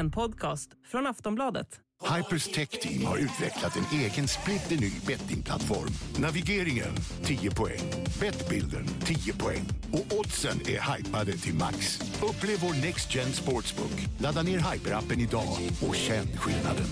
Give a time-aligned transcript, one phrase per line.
[0.00, 1.66] En podcast från Aftonbladet.
[2.16, 5.88] Hypers Tech Team har utvecklat en egen splitterny bettingplattform.
[6.18, 7.80] Navigeringen 10 poäng,
[8.20, 12.00] Bettbilden 10 poäng och oddsen är hypade till max.
[12.22, 14.06] Upplev vår Next Gen Sportsbook.
[14.18, 16.86] Ladda ner Hyper-appen idag och känn skillnaden.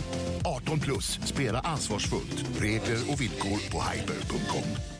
[0.45, 2.61] 18 plus, spela ansvarsfullt.
[2.61, 4.97] Regler och villkor på hyper.com.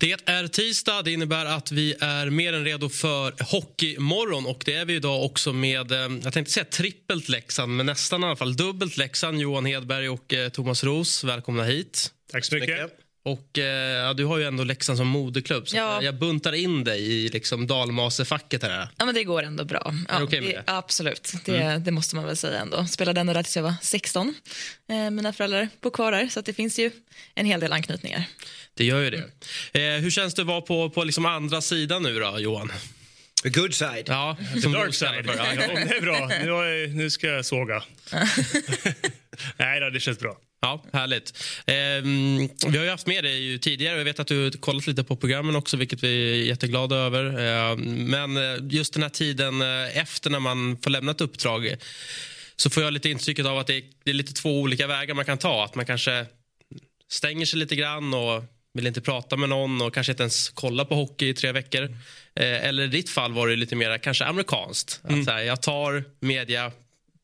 [0.00, 1.02] Det är tisdag.
[1.02, 4.46] Det innebär att vi är mer än redo för Hockeymorgon.
[4.46, 8.22] Och det är vi idag också med, eh, jag tänkte säga trippelt Leksand, men nästan
[8.22, 9.40] i alla fall dubbelt Leksand.
[9.40, 12.12] Johan Hedberg och eh, Thomas Ros, välkomna hit.
[12.32, 12.90] Tack så mycket.
[13.24, 13.64] Och eh,
[14.04, 15.68] ja, Du har ju ändå Leksand som moderklubb.
[15.68, 16.02] Så Ja.
[16.02, 18.88] Jag buntar in dig i liksom dalmasefacket här.
[18.96, 19.94] Ja, men det går ändå bra.
[20.08, 20.62] Ja, okej med det?
[20.66, 22.86] Absolut, det, det måste man väl säga ändå.
[22.86, 24.34] Spelade ända där tills jag var 16.
[24.88, 26.90] Eh, mina föräldrar bor kvar där, så att det finns ju
[27.34, 28.24] en hel del anknytningar.
[28.78, 29.24] Det gör ju det.
[29.80, 32.72] Eh, hur känns det att vara på, på liksom andra sidan nu då, Johan?
[33.42, 34.04] The good side.
[34.06, 35.26] Ja, som Dark side.
[35.26, 36.26] för- Ja, ja, det är bra.
[36.28, 37.82] Nu, jag, nu ska jag såga.
[39.56, 40.36] Nej då, det känns bra.
[40.60, 41.44] Ja, härligt.
[41.66, 44.50] Ehm, vi har ju haft med dig ju tidigare och jag vet att du har
[44.50, 47.38] kollat lite på programmen också vilket vi är jätteglada över.
[47.38, 47.80] Ehm,
[48.10, 51.76] men eh, just den här tiden eh, efter när man får lämna ett uppdrag
[52.56, 55.14] så får jag lite intrycket av att det är, det är lite två olika vägar
[55.14, 55.64] man kan ta.
[55.64, 56.26] Att man kanske
[57.10, 60.84] stänger sig lite grann och vill inte prata med någon och kanske inte ens kolla
[60.84, 61.82] på hockey i tre veckor.
[62.34, 65.00] Eh, eller i ditt fall var det lite mer kanske amerikanskt.
[65.02, 66.72] Att så här, jag tar media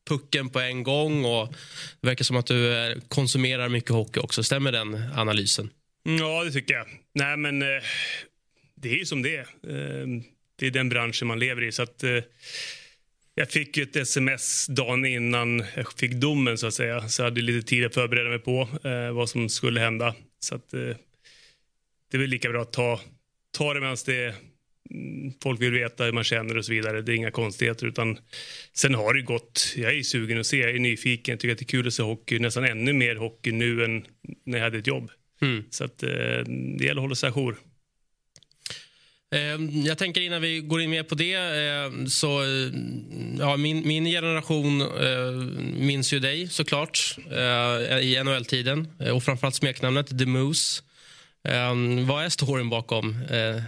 [0.09, 1.53] pucken på en gång och
[2.01, 4.43] det verkar som att du eh, konsumerar mycket hockey också.
[4.43, 5.69] Stämmer den analysen?
[6.03, 6.87] Ja, det tycker jag.
[7.13, 7.83] Nej, men eh,
[8.75, 9.47] det är ju som det är.
[9.67, 10.07] Eh,
[10.59, 11.71] det är den branschen man lever i.
[11.71, 12.23] Så att, eh,
[13.35, 17.09] jag fick ett sms dagen innan jag fick domen, så att säga.
[17.09, 18.69] Så jag hade lite tid att förbereda mig på
[19.13, 20.15] vad som skulle hända.
[20.39, 20.73] Så att,
[22.11, 22.99] det är väl lika bra att ta,
[23.57, 24.35] ta det medan det
[24.91, 27.01] mm, folk vill veta hur man känner och så vidare.
[27.01, 27.87] Det är inga konstigheter.
[27.87, 28.17] Utan
[28.73, 29.73] sen har det gått.
[29.77, 31.31] Jag är sugen att se, jag är nyfiken.
[31.33, 32.39] Jag tycker att det är kul att se hockey.
[32.39, 34.05] Nästan ännu mer hockey nu än
[34.45, 35.11] när jag hade ett jobb.
[35.69, 36.09] Så att, eh,
[36.77, 37.55] det gäller att hålla sig ajour.
[39.31, 42.71] Eh, Jag tänker innan vi går in mer på det eh, så eh,
[43.39, 44.83] ja, min, min generation
[45.85, 47.17] minns ju dig såklart
[48.01, 50.81] i NHL-tiden och framförallt smeknamnet The Moose.
[51.45, 53.63] Eh, Vad är storyn bakom eh,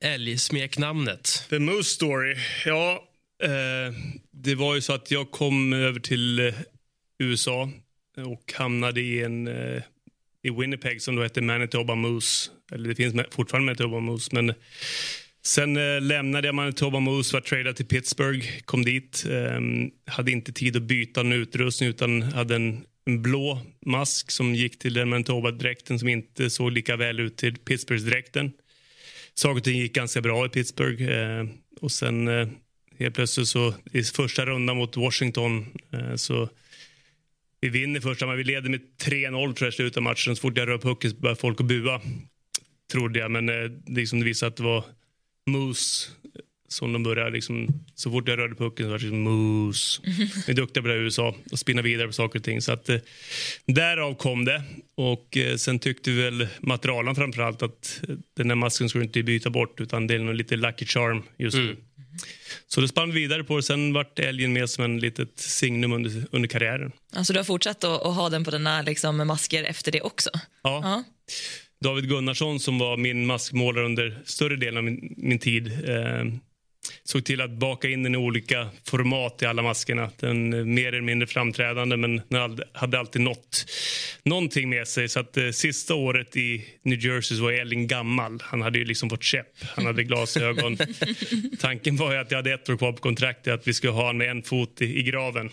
[0.00, 1.46] älgsmeknamnet?
[1.50, 2.36] The Moose Story.
[2.66, 3.04] Ja,
[3.42, 3.94] eh,
[4.32, 6.54] det var ju så att jag kom över till eh,
[7.18, 7.70] USA
[8.26, 9.82] och hamnade i en eh,
[10.42, 12.50] i Winnipeg som då hette Manitoba Moose.
[12.72, 14.54] Eller det finns fortfarande Manitoba Moose, men
[15.44, 19.24] sen eh, lämnade jag Manitoba Moose, var tradad till Pittsburgh, kom dit.
[19.30, 19.60] Eh,
[20.14, 24.78] hade inte tid att byta någon utrustning utan hade en, en blå mask som gick
[24.78, 28.52] till den Manitoba-dräkten som inte såg lika väl ut till Pittsburgh-dräkten.
[29.34, 31.02] saker och ting gick ganska bra i Pittsburgh.
[31.02, 31.46] Eh,
[31.80, 32.48] och sen eh,
[32.98, 36.48] helt plötsligt så i första rundan mot Washington eh, så
[37.60, 38.38] vi vinner första matchen.
[38.38, 40.36] Vi leder med 3-0 tror jag i slutet av matchen.
[40.36, 42.00] Så fort jag rör pucken så börjar folk att bua.
[42.92, 44.84] Trodde jag, men eh, det, liksom, det visade att det var
[45.46, 46.10] Moose
[46.68, 50.02] som de började liksom, så fort jag rörde pucken så var det liksom Moose.
[50.46, 52.62] Vi är duktiga på det i USA och spinna vidare på saker och ting.
[52.62, 52.98] Så att, eh,
[53.66, 54.62] därav kom det.
[54.96, 59.22] Och eh, sen tyckte vi väl materialen framförallt att eh, den här masken skulle inte
[59.22, 61.76] byta bort utan det är nog lite lucky charm just nu.
[62.66, 63.62] Så då spann vi vidare på det.
[63.62, 66.92] Sen vart älgen med som en litet signum under, under karriären.
[67.12, 70.30] Alltså, du har fortsatt att, att ha den på dina liksom, masker efter det också?
[70.62, 70.80] Ja.
[70.82, 71.04] Ja.
[71.80, 76.24] David Gunnarsson som var min maskmålare under större delen av min, min tid eh,
[77.08, 80.10] såg till att baka in den i olika format i alla maskerna.
[80.20, 83.66] Den mer eller mindre framträdande men den hade- alltid något,
[84.22, 85.08] någonting med sig.
[85.08, 88.42] Så att eh, sista året i New Jersey så var Elling gammal.
[88.44, 89.46] Han hade ju liksom fått käpp.
[89.76, 90.78] Han hade glasögon.
[91.60, 94.00] Tanken var ju att jag hade ett år kvar på kontraktet att vi skulle ha
[94.00, 95.50] honom med en fot i, i graven.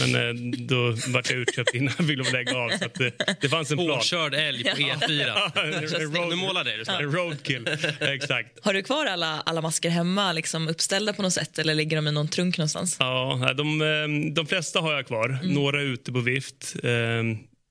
[0.00, 2.68] Men eh, då vart jag utköpt innan jag fick lägga av.
[2.70, 3.06] Så att, eh,
[3.40, 3.98] det fanns en plan.
[3.98, 6.28] Påkörd älg på E4.
[6.30, 6.76] Nu målar det.
[6.98, 7.16] du.
[7.18, 7.68] Roadkill,
[8.00, 8.48] exakt.
[8.62, 12.08] Har du kvar alla, alla masker hemma, liksom uppställda på något sätt eller ligger de
[12.08, 12.96] i någon trunk någonstans?
[13.00, 15.38] Ja, de, eh, de flesta har jag kvar.
[15.44, 16.76] Några är ute på vift.
[16.82, 16.90] Eh,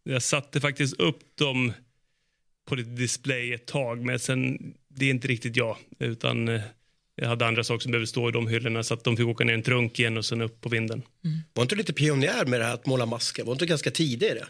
[0.04, 1.74] Jag satte faktiskt upp dem
[2.70, 5.78] på lite display ett tag, men sen, det är inte riktigt jag.
[6.00, 6.62] Utan eh,
[7.16, 9.44] jag hade andra saker som behövde stå i de hyllorna så att de fick åka
[9.44, 11.02] ner en trunk igen och sen upp på vinden.
[11.54, 13.44] Var inte du lite pionjär med det här att måla masker?
[13.44, 14.48] Var inte du ganska tidig i det?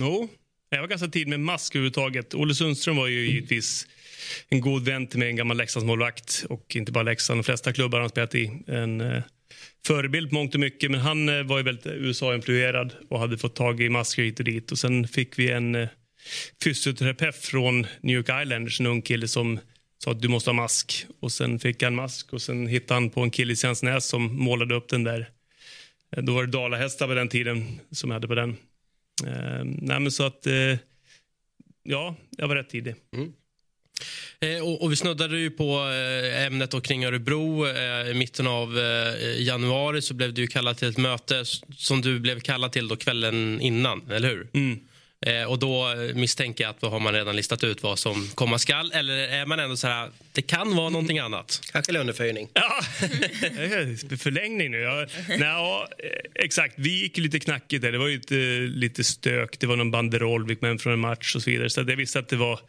[0.00, 0.28] Jo,
[0.70, 2.34] jag var ganska tid med mask överhuvudtaget.
[2.34, 3.86] Olle Sundström var ju givetvis
[4.48, 6.44] en god vän till mig, en gammal Leksandsmålvakt.
[6.48, 8.62] Och inte bara Leksand, de flesta klubbar han spelat i.
[8.66, 9.22] En eh,
[9.86, 13.54] förebild på mångt och mycket, men han eh, var ju väldigt USA-influerad och hade fått
[13.54, 14.72] tag i masker hit och dit.
[14.72, 15.88] Och sen fick vi en eh,
[16.64, 19.58] fysioterapeut från New York Islanders, en ung kille som
[20.04, 21.06] sa att du måste ha mask.
[21.20, 24.36] Och Sen fick han mask och sen hittade han på en kille i Sänsnäs som
[24.36, 25.30] målade upp den där.
[26.16, 28.56] Eh, då var det dalahästar på den tiden som jag hade på den.
[29.24, 30.78] Eh, nej, men så att, eh,
[31.82, 32.94] ja, jag var rätt tidig.
[33.14, 33.32] Mm.
[34.40, 37.66] Eh, och, och, vi snuddade ju på eh, ämnet och kring Örebro.
[37.66, 38.78] Eh, I mitten av
[39.38, 41.44] januari så blev du kallad till ett möte
[41.76, 44.48] som du blev kallad till då kvällen innan, eller hur?
[44.52, 44.78] Mm.
[45.26, 48.58] Eh, och då misstänker jag att då har man redan listat ut vad som komma
[48.58, 48.92] skall.
[48.92, 51.60] Eller är man ändå så här, det kan vara någonting annat?
[51.72, 52.48] Kanske löneförhöjning.
[52.52, 52.80] Ja,
[54.16, 54.78] förlängning nu.
[54.78, 55.88] Ja, nej, ja,
[56.34, 56.74] exakt.
[56.76, 57.92] Vi gick lite knackigt där.
[57.92, 58.34] Det var ju lite,
[58.78, 59.60] lite stök.
[59.60, 61.70] Det var någon banderoll, vi kom hem från en match och så vidare.
[61.70, 62.60] Så jag visste att det var...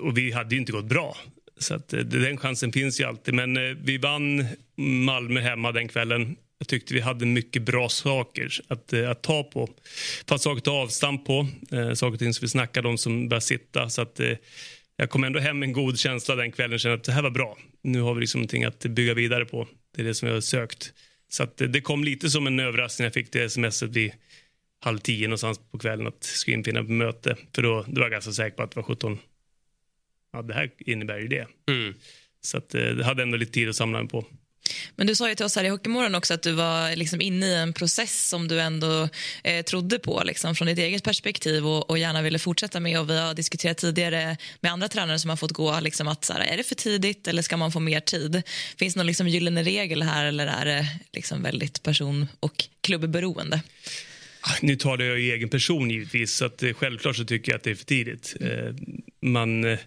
[0.00, 1.16] Och vi hade ju inte gått bra.
[1.58, 3.34] Så att, den chansen finns ju alltid.
[3.34, 4.46] Men eh, vi vann
[4.76, 6.36] Malmö hemma den kvällen.
[6.62, 9.68] Jag tyckte vi hade mycket bra saker att, eh, att ta på.
[10.26, 13.28] Fast saker att ta avstamp på, eh, saker och ting som vi snackade om som
[13.28, 13.90] började sitta.
[13.90, 14.36] Så att, eh,
[14.96, 16.78] jag kom ändå hem med en god känsla den kvällen.
[16.78, 17.58] Kände att det här var bra.
[17.82, 19.68] Nu har vi liksom någonting att bygga vidare på.
[19.96, 20.92] Det är det som jag har sökt.
[21.28, 23.04] Så att, eh, det kom lite som en överraskning.
[23.04, 24.12] Jag fick det smset vid
[24.80, 27.36] halv tio någonstans på kvällen att ska infinna på möte.
[27.54, 29.18] För då, då var jag ganska säker på att det var 17.
[30.32, 31.46] Ja, det här innebär ju det.
[31.68, 31.94] Mm.
[32.40, 34.24] Så att, eh, det hade ändå lite tid att samla mig på.
[34.96, 37.46] Men du sa ju till oss här i Hockeymorgon också att du var liksom inne
[37.46, 39.08] i en process som du ändå
[39.44, 43.00] eh, trodde på liksom, från ditt eget perspektiv och, och, gärna ville fortsätta med.
[43.00, 46.32] Och vi har diskuterat tidigare med andra tränare som har fått gå liksom, att så
[46.32, 48.42] här, är det för tidigt eller ska man få mer tid?
[48.78, 53.62] Finns det någon liksom, gyllene regel här eller är det liksom, väldigt person och klubbberoende?
[54.40, 57.56] Ah, nu talar jag i egen person givetvis, så att, eh, självklart så tycker jag
[57.56, 58.36] att det är för tidigt.
[58.40, 58.74] Eh,
[59.20, 59.78] man, eh,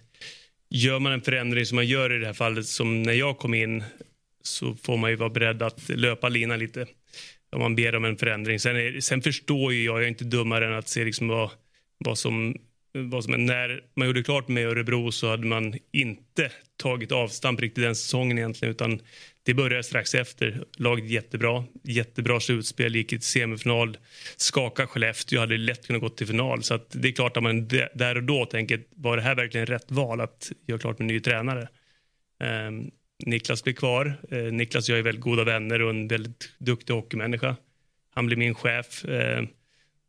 [0.70, 3.54] gör man en förändring som man gör i det här fallet, som när jag kom
[3.54, 3.84] in
[4.46, 6.86] så får man ju vara beredd att löpa linan lite
[7.52, 8.60] om man ber om en förändring.
[8.60, 11.50] Sen, är, sen förstår ju jag, jag är inte dummare än att se liksom vad,
[11.98, 12.56] vad som
[13.04, 17.84] vad som, när man gjorde klart med Örebro så hade man inte tagit avstamp riktigt
[17.84, 19.00] den säsongen egentligen utan
[19.42, 20.64] det började strax efter.
[20.76, 23.98] Laget jättebra, jättebra slutspel, gick i semifinal,
[24.36, 26.62] skakade Skellefteå, hade lätt kunnat gå till final.
[26.62, 29.90] Så det är klart att man där och då tänker, var det här verkligen rätt
[29.90, 31.68] val att göra klart med ny tränare?
[32.68, 32.90] Um,
[33.24, 34.18] Niklas blir kvar.
[34.30, 37.56] Eh, Niklas och jag är väldigt goda vänner och en väldigt duktig hockeymänniska.
[38.10, 39.04] Han blir min chef.
[39.04, 39.44] Eh,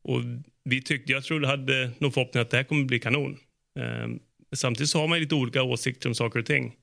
[0.02, 0.22] och
[0.64, 3.38] vi tyckte, jag tror hade nog förhoppning att det här kommer bli kanon.
[3.80, 4.08] Eh,
[4.56, 6.76] samtidigt så har man lite olika åsikter om saker och ting.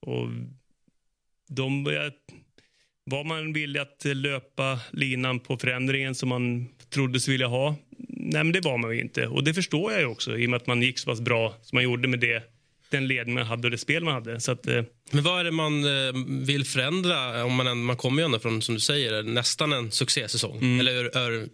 [0.00, 0.28] Och
[1.48, 1.84] de
[3.04, 7.76] var man villig att löpa linan på förändringen som man trodde sig vilja ha?
[8.08, 9.26] Nej, men det var man ju inte.
[9.26, 11.54] Och det förstår jag ju också i och med att man gick så pass bra
[11.62, 12.42] som man gjorde med det
[12.90, 14.40] den ledning man hade och det spel man hade.
[14.40, 14.82] Så att, eh.
[15.10, 16.12] Men vad är det man eh,
[16.46, 17.44] vill förändra?
[17.44, 20.56] Om man, man kommer ju ändå från, som du säger, nästan en succésäsong.
[20.56, 20.80] Mm.
[20.80, 21.48] Eller Ör,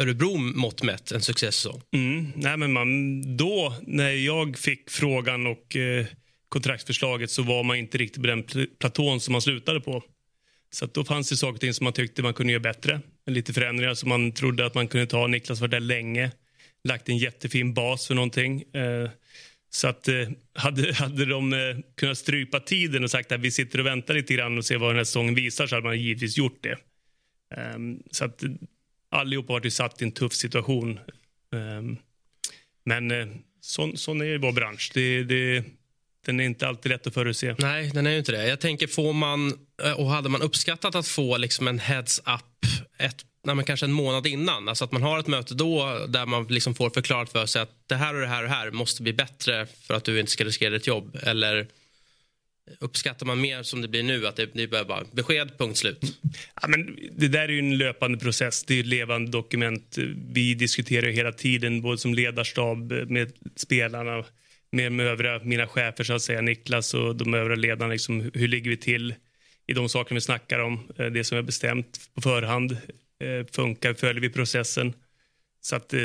[0.00, 1.82] Örebro mått mätt en succésäsong.
[1.92, 2.32] Mm.
[2.36, 6.06] Nej, men man, då, när jag fick frågan och eh,
[6.48, 8.44] kontraktsförslaget så var man inte riktigt på den
[8.80, 10.02] platån som man slutade på.
[10.70, 13.00] Så då fanns det saker och som man tyckte man kunde göra bättre.
[13.26, 15.26] Lite förändringar som man trodde att man kunde ta.
[15.26, 16.30] Niklas var där länge.
[16.84, 18.62] Lagt en jättefin bas för någonting.
[18.62, 19.10] Eh,
[19.70, 23.80] så att, eh, hade, hade de eh, kunnat strypa tiden och sagt att vi sitter
[23.80, 26.38] och väntar lite grann och ser vad den här säsongen visar så hade man givetvis
[26.38, 26.78] gjort det.
[27.74, 28.50] Um, så att eh,
[29.10, 31.00] allihopa har varit satt i en tuff situation.
[31.52, 31.98] Um,
[32.84, 33.12] men
[33.60, 34.90] sån, sån är vår bransch.
[34.94, 35.64] Det, det,
[36.26, 37.54] den är inte alltid lätt att förutse.
[37.58, 38.48] Nej, den är ju inte det.
[38.48, 39.52] Jag tänker, får man,
[39.96, 42.66] och hade man uppskattat att få liksom en heads-up
[42.98, 44.68] ett nej, men kanske en månad innan.
[44.68, 47.70] Alltså att man har ett möte då där man liksom får förklarat för sig att
[47.86, 50.32] det här och det här och det här måste bli bättre för att du inte
[50.32, 51.18] ska riskera ditt jobb.
[51.22, 51.66] Eller
[52.80, 56.18] uppskattar man mer som det blir nu, att det är bara besked, punkt slut?
[56.62, 58.64] Ja, men det där är ju en löpande process.
[58.64, 59.98] Det är ett levande dokument.
[60.32, 64.24] Vi diskuterar hela tiden, både som ledarstab med spelarna,
[64.70, 67.92] med, de övriga, mina chefer, så att säga, Niklas och de övriga ledarna.
[67.92, 69.14] Liksom, hur ligger vi till
[69.66, 70.88] i de saker vi snackar om?
[70.96, 72.76] Eh, det som vi har bestämt på förhand
[73.20, 74.94] Eh, funkar, följer vi processen.
[75.60, 76.00] Så att eh,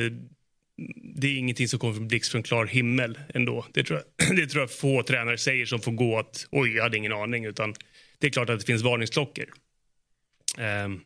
[1.15, 3.65] det är ingenting som kommer från blixt från klar himmel ändå.
[3.73, 6.83] Det tror, jag, det tror jag få tränare säger som får gå att oj, jag
[6.83, 7.45] hade ingen aning.
[7.45, 7.75] Utan
[8.19, 9.45] det är klart att det finns varningsklockor.
[10.57, 11.01] Ehm,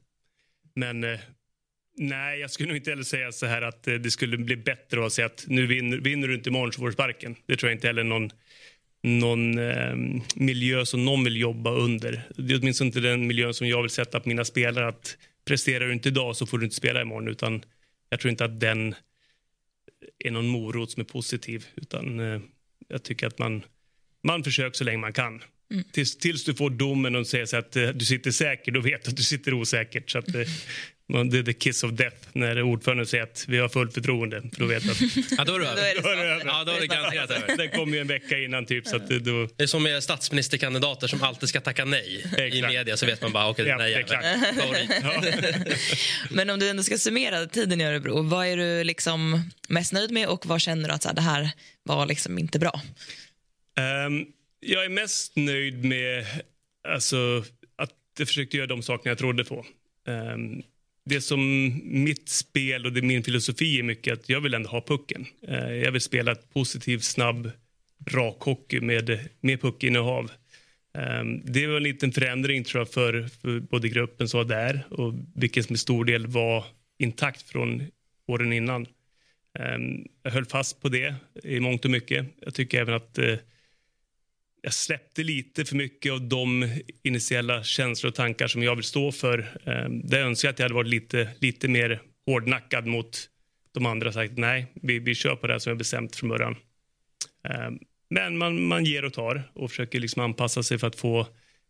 [0.75, 1.19] men eh,
[1.97, 5.05] nej, jag skulle nog inte heller säga så här att eh, det skulle bli bättre
[5.05, 7.35] att säga att nu vinner, vinner du inte imorgon så får du sparken.
[7.45, 8.31] Det tror jag inte heller någon
[9.03, 9.95] någon eh,
[10.35, 12.23] miljö som någon vill jobba under.
[12.37, 14.87] Det är åtminstone inte den miljön som jag vill sätta på mina spelare.
[14.87, 17.27] Att presterar du inte idag så får du inte spela imorgon.
[17.27, 17.63] Utan
[18.09, 18.95] jag tror inte att den
[20.19, 21.65] är någon morot som är positiv.
[21.75, 22.41] Utan eh,
[22.87, 23.63] jag tycker att man,
[24.23, 25.43] man försöker så länge man kan.
[25.71, 25.83] Mm.
[25.91, 29.09] Tills, tills, du får domen och säger att eh, du sitter säker, då vet du
[29.09, 30.09] att du sitter osäkert.
[30.09, 30.27] Så att,
[31.09, 34.41] Det är the kiss of death när ordföranden säger att vi har fullt förtroende.
[34.41, 35.01] För då vet att
[35.37, 35.75] Ja, då är det över.
[35.95, 36.23] det då är det så.
[36.23, 36.45] över.
[36.45, 37.57] Ja, då är det garanterat över.
[37.57, 39.47] Den kommer ju en vecka innan typ så att det, då...
[39.55, 42.23] Det är som med statsministerkandidater som alltid ska tacka nej
[42.53, 44.55] i media så vet man bara okej Ja, den här jäveln.
[44.55, 45.77] Favorit.
[46.31, 50.11] Men om du ändå ska summera tiden i Örebro, vad är du liksom mest nöjd
[50.11, 51.51] med och vad känner du att så här, det här
[51.83, 52.81] var liksom inte bra?
[53.77, 54.25] Ehm,
[54.59, 56.25] jag är mest nöjd med
[56.87, 57.43] alltså,
[57.77, 59.65] att jag försökte göra de sakerna jag trodde på.
[60.07, 60.61] Ehm,
[61.07, 64.81] det som mitt spel och det min filosofi är mycket att jag vill ändå ha
[64.81, 65.25] pucken.
[65.47, 67.51] Eh, jag vill spela ett positivt, snabb,
[68.11, 70.31] rak hockey med, med puckinnehav.
[70.97, 74.87] Ehm, det var en liten förändring tror jag för, för både gruppen som var där
[74.89, 76.65] och vilken som i stor del var
[76.99, 77.83] intakt från
[78.27, 78.87] åren innan.
[79.59, 82.27] Ehm, jag höll fast på det i mångt och mycket.
[82.41, 83.35] Jag tycker även att eh,
[84.67, 86.69] jag släppte lite för mycket av de
[87.03, 89.39] initiella känslor och tankar som jag vill stå för.
[89.39, 93.29] Eh, Där jag önskar att jag hade varit lite, lite mer hårdnackad mot
[93.71, 96.29] de andra och sagt nej, vi, vi kör på det här som jag bestämt från
[96.29, 96.55] början.
[97.50, 97.69] Eh,
[98.09, 101.27] Men man, man ger och tar och försöker liksom anpassa sig för att få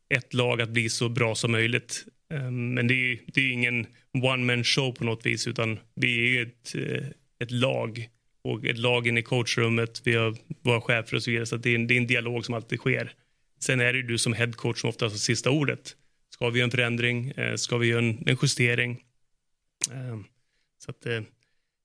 [0.10, 2.06] ett lag att bli så bra som möjligt.
[2.34, 6.20] Eh, Men det är, det är ingen one man show på något vis utan vi
[6.20, 7.08] är ju ett, eh,
[7.40, 8.10] ett lag
[8.48, 10.02] och ett lag inne i coachrummet.
[10.04, 11.46] Vi har våra chefer och så vidare.
[11.46, 13.14] Så det, är en, det är en dialog som alltid sker.
[13.60, 15.96] Sen är det du som headcoach som oftast har sista ordet.
[16.34, 17.30] Ska vi göra en förändring?
[17.32, 19.04] Eh, Ska vi göra en, en justering?
[19.94, 20.24] Ehm,
[20.86, 21.22] Så att, eh,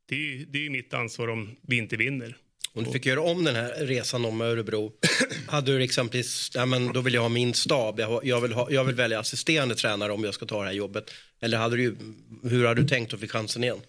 [0.09, 2.37] det, är, det är mitt ansvar om vi inte vinner.
[2.75, 4.93] Om du fick göra om den här resan om Örebro,
[5.49, 8.71] hade du exempelvis, ja, men då vill jag ha min stab, jag, jag, vill ha,
[8.71, 11.11] jag vill välja assisterande tränare om jag ska ta det här jobbet.
[11.41, 11.97] Eller hade du,
[12.43, 13.81] hur hade du tänkt att få chansen igen?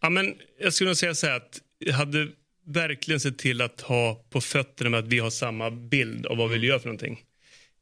[0.00, 1.60] Ja, men jag skulle nog säga så här att
[1.92, 2.28] hade
[2.66, 6.48] verkligen sett till att ha på fötterna med att vi har samma bild av vad
[6.48, 7.22] vi vill göra för någonting.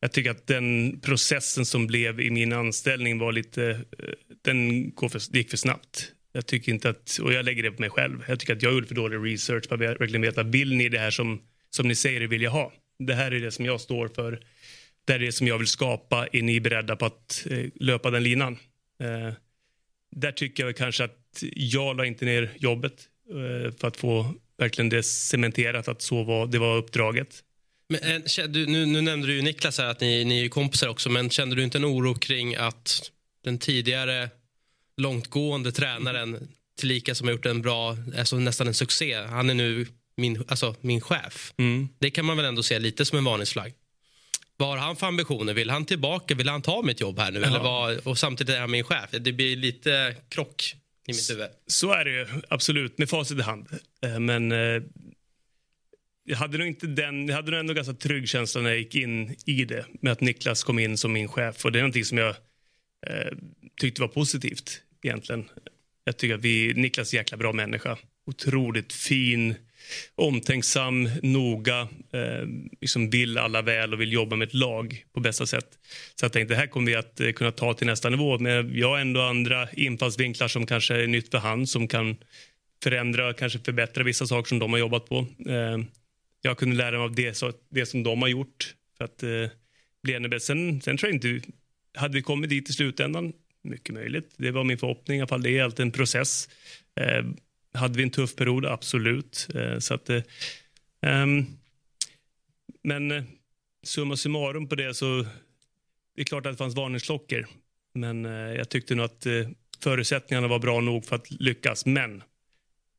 [0.00, 4.09] Jag tycker att den processen som blev i min anställning var lite, eh,
[4.42, 6.12] den går för, gick för snabbt.
[6.32, 8.73] Jag tycker inte att, och jag lägger det på mig själv, jag tycker att jag
[8.73, 11.94] gjorde för dålig research på att verkligen veta, vill ni det här som, som ni
[11.94, 12.73] säger vill jag ha?
[12.99, 14.40] Det här är det som jag står för,
[15.04, 18.11] det här är det som jag vill skapa, är ni beredda på att eh, löpa
[18.11, 18.59] den linan?
[19.02, 19.35] Eh,
[20.16, 23.09] där tycker jag kanske att jag la inte ner jobbet
[23.78, 27.42] för att få verkligen det cementerat att så var, det var uppdraget.
[27.88, 31.10] Men, eh, du, nu, nu nämnde du Niklas här att ni, ni är kompisar också
[31.10, 33.10] men kände du inte en oro kring att
[33.44, 34.30] den tidigare
[34.96, 36.48] långtgående tränaren
[36.78, 39.86] tillika som har gjort en bra, alltså nästan en succé, han är nu
[40.16, 41.52] min, alltså min chef.
[41.98, 43.72] Det kan man väl ändå se lite som en varningsflagg.
[44.56, 45.54] Vad har han för ambitioner?
[45.54, 46.34] Vill han tillbaka?
[46.34, 47.42] Vill han ta mitt jobb här nu?
[47.42, 49.10] Eller vad, och samtidigt är han min chef.
[49.10, 50.74] Det blir lite krock
[51.09, 51.50] i mitt huvud.
[51.66, 53.68] Så är det ju, absolut, med facit i hand.
[54.04, 54.82] Eh, Men eh,
[56.25, 58.94] jag hade nog inte den, jag hade nog ändå ganska trygg känsla när jag gick
[58.94, 61.64] in i det med att Niklas kom in som min chef.
[61.64, 62.37] Och det är någonting som jag
[63.06, 63.32] eh,
[63.80, 65.49] tyckte var positivt egentligen.
[66.04, 67.99] Jag tycker att vi, Niklas är en jäkla bra människa.
[68.26, 69.54] Otroligt fin,
[70.14, 71.80] omtänksam, noga,
[72.12, 72.46] eh,
[72.80, 75.78] liksom vill alla väl och vill jobba med ett lag på bästa sätt.
[76.14, 78.38] Så jag tänkte, det här kommer vi att eh, kunna ta till nästa nivå.
[78.38, 82.16] Men jag har ändå andra infallsvinklar som kanske är nytt för han, som kan
[82.82, 85.26] förändra, kanske förbättra vissa saker som de har jobbat på.
[85.49, 85.78] Eh,
[86.42, 89.56] jag kunde lära mig av det, så, det som de har gjort för att eh,
[90.02, 90.40] bli ännu bättre.
[90.40, 91.49] Sen, sen tror jag inte,
[91.94, 93.32] hade vi kommit dit i slutändan,
[93.62, 94.34] mycket möjligt.
[94.37, 95.42] Det var min förhoppning i alla fall.
[95.42, 96.49] Det är alltid en process.
[97.00, 97.25] Eh,
[97.74, 98.66] hade vi en tuff period?
[98.66, 99.48] Absolut.
[99.54, 101.58] Eh, så att, um,
[102.82, 103.24] men eh,
[103.82, 105.26] summa summarum på det så
[106.14, 107.46] det är klart att det fanns varningsklockor.
[107.94, 109.26] Men jag tyckte nog att
[109.82, 111.86] förutsättningarna var bra nog för att lyckas.
[111.86, 112.22] Men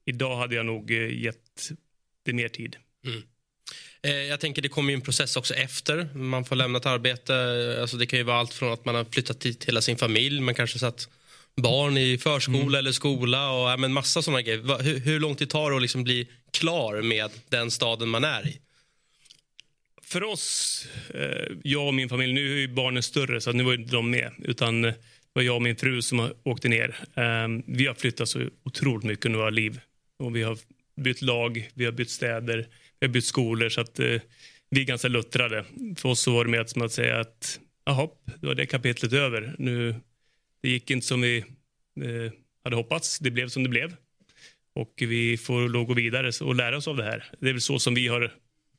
[0.06, 1.72] idag hade jag nog gett
[2.24, 2.76] det mer tid.
[3.06, 3.22] Mm.
[4.30, 7.36] Jag tänker det kommer ju en process också efter man får lämna ett arbete.
[7.82, 10.42] Alltså det kan ju vara allt från att man har flyttat dit hela sin familj,
[10.42, 11.10] man kanske satt
[11.62, 14.84] barn i förskola eller skola och ja, men massa sådana grejer.
[14.84, 18.48] Hur, hur lång tid tar det att liksom bli klar med den staden man är
[18.48, 18.60] i?
[20.04, 23.74] För oss, eh, jag och min familj, nu är ju barnen större så nu var
[23.74, 24.32] inte de med.
[24.44, 24.96] Utan det
[25.34, 26.96] var jag och min fru som åkte ner.
[27.16, 29.80] Eh, vi har flyttat så otroligt mycket under våra liv.
[30.20, 30.58] Och vi har
[31.02, 32.68] bytt lag, vi har bytt städer,
[33.00, 33.70] vi har bytt skolor.
[33.70, 34.22] Så att eh,
[34.70, 35.66] vi är ganska luttrade.
[35.98, 38.08] För oss så var det mer som att säga att jaha,
[38.42, 39.56] det var det kapitlet över.
[39.58, 39.96] Nu,
[40.64, 41.38] det gick inte som vi
[42.02, 42.32] eh,
[42.64, 43.20] hade hoppats.
[43.20, 43.96] Det blev som det blev.
[44.76, 47.26] Och vi får då gå vidare och lära oss av det här.
[47.40, 48.34] Det är väl så som vi har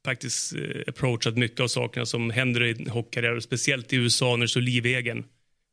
[0.05, 3.41] faktiskt eh, approachat mycket av sakerna som händer i en hockeykarriär.
[3.41, 5.25] Speciellt i USA när det är så livegen.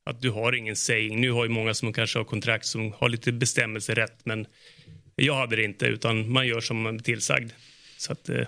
[0.05, 1.21] Att du har ingen saying.
[1.21, 4.25] Nu har ju många som kanske har kontrakt som har lite bestämmelserätt.
[4.25, 4.45] Men
[5.15, 7.51] jag hade det inte, utan man gör som man är tillsagd.
[7.97, 8.47] Så att, eh,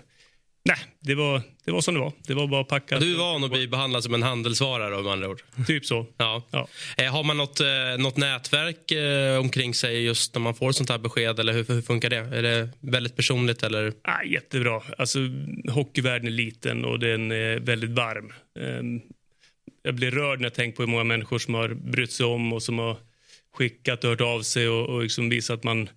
[0.66, 2.14] Nej, det var, det var som det var.
[2.28, 3.00] Det var bara att packa.
[3.00, 5.42] Du är van att bli behandlad som en handelsvara då, med andra ord.
[5.68, 6.06] Typ så.
[6.18, 6.44] Ja.
[6.52, 6.68] Ja.
[6.98, 7.68] Eh, har man något, eh,
[7.98, 11.40] något nätverk eh, omkring sig just när man får sånt här besked?
[11.40, 12.18] Eller hur, hur funkar det?
[12.18, 13.64] Är det väldigt personligt?
[13.64, 13.94] Eller?
[14.02, 14.82] Ah, jättebra.
[14.98, 15.20] Alltså,
[15.70, 18.34] hockeyvärlden är liten och den är väldigt varm.
[18.60, 19.02] Ehm,
[19.84, 22.54] jag blir rörd när jag tänker på hur många människor som har brytt sig om
[22.54, 22.98] och som har
[23.58, 25.90] skickat och hört av sig och, och liksom visat att man,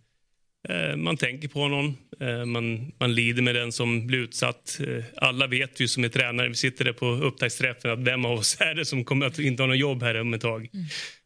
[0.96, 1.96] man tänker på någon.
[2.20, 4.80] Eh, man, man lider med den som blir utsatt.
[4.80, 8.32] Eh, alla vet ju som är tränare, vi sitter där på upptaktsträffen, att vem av
[8.32, 10.68] oss är det som kommer att inte ha något jobb här om ett tag.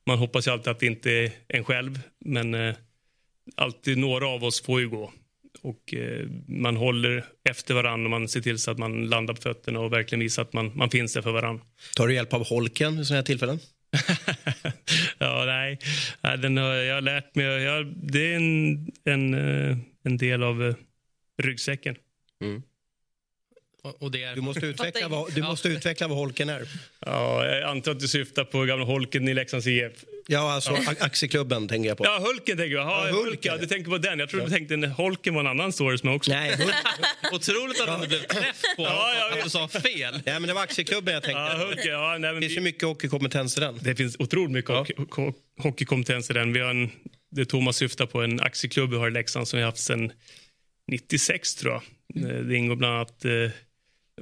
[0.07, 2.75] Man hoppas ju alltid att det inte är en själv, men eh,
[3.57, 5.13] alltid några av oss får ju gå.
[5.63, 9.41] Och eh, man håller efter varandra och man ser till så att man landar på
[9.41, 11.65] fötterna och verkligen visar att man, man finns där för varandra.
[11.97, 13.59] Tar du hjälp av holken vid sådana här tillfällen?
[16.21, 16.39] nej.
[16.39, 17.47] den har jag har lärt mig.
[17.47, 20.75] Jag, det är en, en, eh, en del av eh,
[21.43, 21.97] ryggsäcken.
[22.41, 22.62] Mm
[23.85, 24.35] är...
[24.35, 26.69] Du måste utveckla, vad, du måste utveckla vad holken är.
[27.07, 29.93] Ja, jag antar att du syftar på gamla Holken i Leksands IF.
[30.27, 32.05] Ja, alltså a- aktieklubben tänker jag på.
[32.05, 32.87] Ja, Hulken tänker jag.
[32.87, 33.25] Ja, Ja, Hulken.
[33.27, 33.53] Hulken.
[33.53, 34.19] Ja, du tänker på den.
[34.19, 36.31] Jag trodde du tänkte att Holken var en annan story som jag också...
[36.31, 36.51] Nej,
[37.33, 40.15] Otroligt att du blev träff på Ja, jag att du sa fel.
[40.27, 41.41] nej, men det var aktieklubben jag tänkte.
[41.41, 41.93] Ja, Hulken.
[41.93, 43.79] Ja, nej, men Det finns ju mycket hockeykompetens i den.
[43.83, 46.53] det finns otroligt mycket ho- hockeykompetens i den.
[46.53, 46.91] Vi har en,
[47.31, 50.13] det Thomas syftar på, en aktieklubb vi har i Leksand som vi har haft sedan
[50.93, 51.83] 96 tror jag.
[52.31, 53.31] Eh, Det ingår bland annat eh,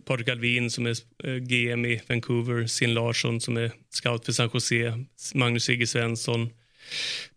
[0.04, 4.50] Patrik Alvin som är eh, GM i Vancouver, Sin Larsson som är scout för San
[4.54, 6.50] Jose, Magnus Sigge Svensson,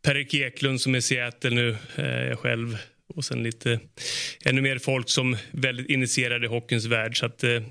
[0.01, 2.77] Per-Erik Eklund som är i Seattle nu, eh, jag själv
[3.15, 3.79] och sen lite
[4.45, 7.19] ännu mer folk som väldigt initierade i hockeyns värld.
[7.19, 7.61] Så att, eh,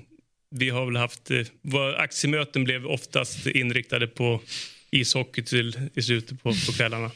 [0.51, 4.41] vi har väl haft, eh, våra aktiemöten blev oftast inriktade på
[4.91, 7.11] ishockey till, i slutet på, på kvällarna.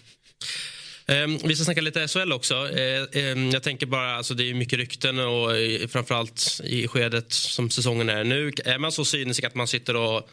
[1.07, 2.69] Ehm, vi ska snacka lite SHL också.
[2.69, 7.33] Eh, ehm, jag tänker bara, alltså det är mycket rykten och eh, framförallt i skedet
[7.33, 8.51] som säsongen är nu.
[8.65, 10.29] Är man så cynisk att man sitter och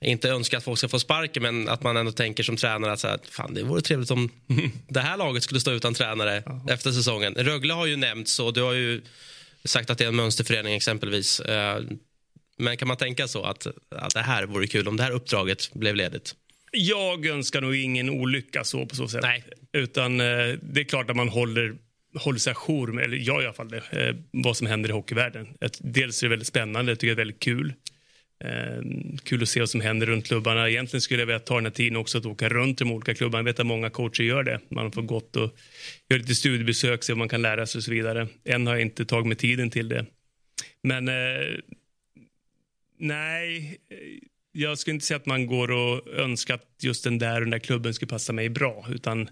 [0.00, 3.00] inte önskar att folk ska få sparken men att man ändå tänker som tränare att
[3.00, 4.30] så här, fan, det vore trevligt om
[4.88, 7.34] det här laget skulle stå utan tränare efter säsongen.
[7.34, 9.02] Rögle har ju nämnts och du har ju
[9.64, 11.40] sagt att det är en mönsterförening exempelvis.
[11.40, 11.82] Eh,
[12.56, 15.74] men kan man tänka så att, att det här vore kul om det här uppdraget
[15.74, 16.34] blev ledigt?
[16.72, 19.22] Jag önskar nog ingen olycka så på så sätt.
[19.22, 19.44] Nej.
[19.72, 21.74] Utan eh, det är klart att man håller,
[22.14, 24.92] håller sig ajour med, eller jag i alla fall det, eh, vad som händer i
[24.92, 25.48] hockeyvärlden.
[25.78, 27.74] Dels är det väldigt spännande, jag tycker det är väldigt kul.
[28.44, 28.82] Eh,
[29.24, 30.70] kul att se vad som händer runt klubbarna.
[30.70, 33.38] Egentligen skulle jag vilja ta den här tiden också att åka runt de olika klubbarna.
[33.38, 34.60] Jag vet att många coacher gör det.
[34.68, 35.56] Man får gått och
[36.08, 38.28] göra lite studiebesök, se vad man kan lära sig och så vidare.
[38.44, 40.06] Än har jag inte tagit mig tiden till det.
[40.82, 41.58] Men eh,
[42.98, 43.96] nej, eh,
[44.52, 47.50] jag skulle inte säga att man går och önskar att just den där och den
[47.50, 48.86] där klubben skulle passa mig bra.
[48.90, 49.28] Utan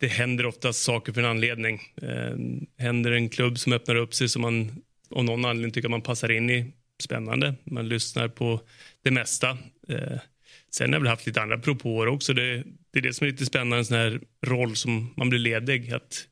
[0.00, 1.80] det händer oftast saker för en anledning.
[2.02, 2.36] Eh,
[2.84, 6.02] händer en klubb som öppnar upp sig som man av någon anledning tycker att man
[6.02, 6.72] passar in i.
[7.02, 7.54] Spännande.
[7.64, 8.60] Man lyssnar på
[9.02, 9.50] det mesta.
[9.88, 10.18] Eh,
[10.70, 12.32] sen har jag väl haft lite andra propåer också.
[12.32, 15.38] Det, det är det som är lite spännande, en sån här roll som man blir
[15.38, 15.92] ledig.
[15.92, 16.26] Att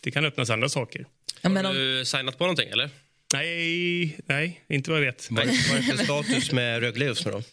[0.00, 1.06] det kan öppnas andra saker.
[1.40, 2.90] Ja, men Har om, du signat på någonting eller?
[3.32, 5.28] Nej, nej, inte vad jag vet.
[5.30, 7.42] Vad är vad är det för status med Rögle just nu då?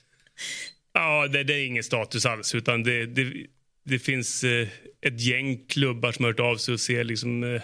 [0.94, 2.56] Ja, det, det är ingen status alls.
[2.56, 3.48] Utan det, det,
[3.84, 4.68] det finns eh,
[5.02, 7.62] ett gäng klubbar som har hört av sig och ser liksom, eh,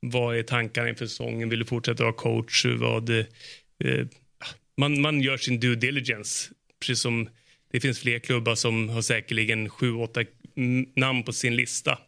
[0.00, 1.48] vad är tankarna inför säsongen.
[1.48, 2.64] Vill du fortsätta vara coach?
[2.64, 3.24] Vad, eh,
[3.84, 4.06] eh
[4.76, 6.50] man, man gör sin due diligence.
[6.80, 7.28] Precis som
[7.72, 10.24] det finns fler klubbar som har säkerligen sju, åtta
[10.96, 11.98] namn på sin lista.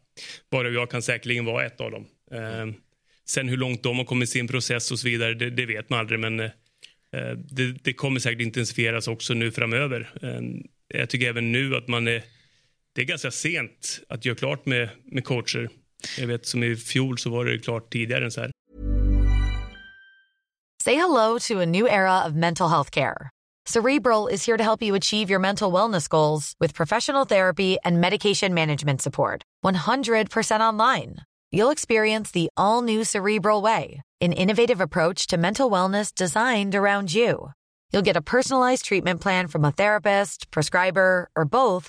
[0.50, 2.06] Bara jag kan säkerligen vara ett av dem.
[2.30, 2.74] Eh,
[3.24, 5.90] sen hur långt de har kommit i sin process och så vidare, det, det vet
[5.90, 6.20] man aldrig.
[6.20, 6.50] Men eh,
[7.14, 10.10] Eh, det, det kommer säkert intensifieras också nu framöver.
[10.22, 10.40] Eh,
[10.98, 12.22] Jag tycker även nu att man är...
[12.94, 15.70] Det är ganska sent att göra klart med, med coacher.
[16.18, 18.50] Jag vet som i fjol så var det klart tidigare än så här.
[20.84, 23.30] Say hello to a new era of mental health care.
[23.66, 28.00] Cerebral is here to help you achieve your mental wellness goals with professional therapy and
[28.00, 29.42] medication management support.
[29.64, 31.16] 100% online.
[31.50, 37.14] You'll experience the all new Cerebral Way, an innovative approach to mental wellness designed around
[37.14, 37.52] you.
[37.90, 41.88] You'll get a personalized treatment plan from a therapist, prescriber, or both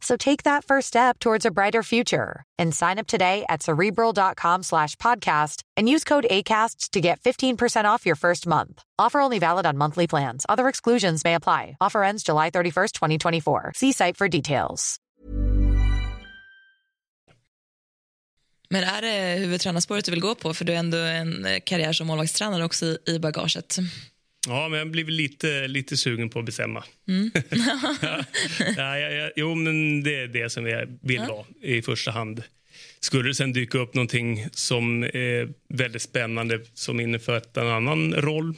[0.00, 4.62] So take that first step towards a brighter future and sign up today at cerebral.com
[4.62, 8.82] slash podcast and use code ACAST to get 15% off your first month.
[8.98, 10.46] Offer only valid on monthly plans.
[10.48, 11.76] Other exclusions may apply.
[11.80, 13.72] Offer ends July 31st, 2024.
[13.74, 15.00] See site for details.
[18.70, 20.54] Men är det huvudtränarspåret du vill gå på?
[20.54, 23.76] För du har ändå en eh, karriär som målvaktstränare också i bagaget.
[24.46, 26.84] Ja, men jag blir lite, lite sugen på att bestämma.
[27.08, 27.30] Mm.
[28.76, 31.26] ja, ja, ja, jo, men det är det som jag vill Ja.
[31.34, 32.42] vara i första hand.
[33.00, 38.54] Skulle det sen dyka upp någonting som är väldigt spännande som innefattar en annan roll,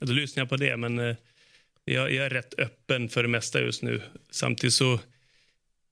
[0.00, 0.76] då lyssnar jag på det.
[0.76, 1.16] Men eh,
[1.84, 4.02] jag, jag är rätt öppen för det mesta just nu.
[4.30, 5.00] Samtidigt så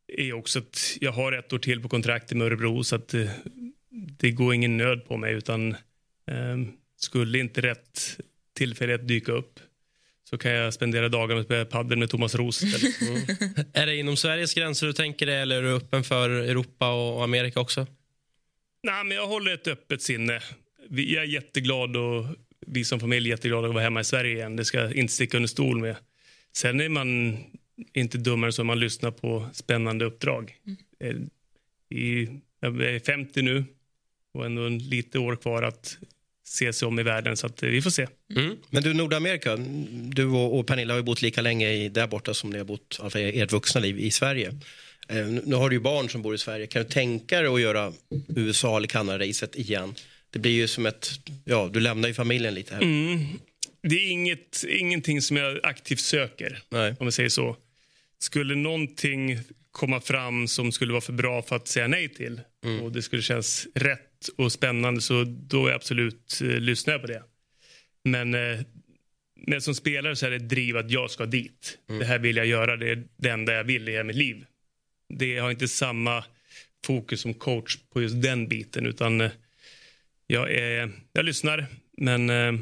[0.09, 3.15] är jag också att jag har ett år till på kontraktet med Örebro så att
[3.15, 3.31] eh,
[3.91, 5.73] det går ingen nöd på mig utan
[6.27, 6.59] eh,
[6.97, 8.19] skulle inte rätt
[8.55, 9.61] tillfällighet dyka upp
[10.31, 12.97] så kan jag spendera dagar med att padel med Thomas Roos istället.
[13.77, 17.25] Är det inom Sveriges gränser du tänker dig eller är du öppen för Europa och
[17.25, 17.87] Amerika också?
[18.83, 20.41] Nej, men jag håller ett öppet sinne.
[20.91, 22.27] Jag är jätteglad och
[22.67, 24.57] vi som familj är jätteglada att vara hemma i Sverige igen.
[24.57, 25.97] Det ska jag inte sticka under stol med.
[26.53, 27.39] Sen är man
[27.93, 30.57] inte dummare som man lyssnar på spännande uppdrag.
[31.01, 31.17] Eh,
[31.99, 32.29] I,
[32.61, 33.65] jag är 50 nu
[34.35, 35.99] och ändå lite år kvar att
[36.47, 38.07] se sig om i världen så att eh, vi får se.
[38.71, 39.57] Men du, Nordamerika,
[39.91, 42.65] du och, och Pernilla har ju bott lika länge i, där borta som ni har
[42.65, 44.49] bott alltså, ert vuxna liv i Sverige.
[45.09, 46.67] Eh, nu- har du ju barn som bor i Sverige.
[46.67, 47.93] Kan du tänka dig att göra
[48.37, 49.95] USA eller Kanada-racet igen?
[50.31, 51.11] Det blir ju som ett,
[51.45, 52.81] ja, du lämnar ju familjen lite här.
[53.83, 56.95] Det är inget, ingenting som jag aktivt söker, Nej.
[57.01, 57.57] om vi säger så.
[58.19, 59.39] Skulle någonting
[59.71, 62.41] komma fram som skulle vara för bra för att säga nej till
[62.83, 67.01] och det skulle kännas rätt och spännande så då är jag absolut eh, lyssnar jag
[67.01, 67.23] på det.
[68.05, 68.61] Men, eh,
[69.47, 71.79] men som spelare så är det ett driv att jag ska dit.
[71.87, 74.45] Det här vill jag göra, det är det enda jag vill i hela mitt liv.
[75.09, 76.25] Det har inte samma
[76.87, 79.31] fokus som coach på just den biten utan eh,
[80.27, 82.53] jag, är, jag lyssnar men eh,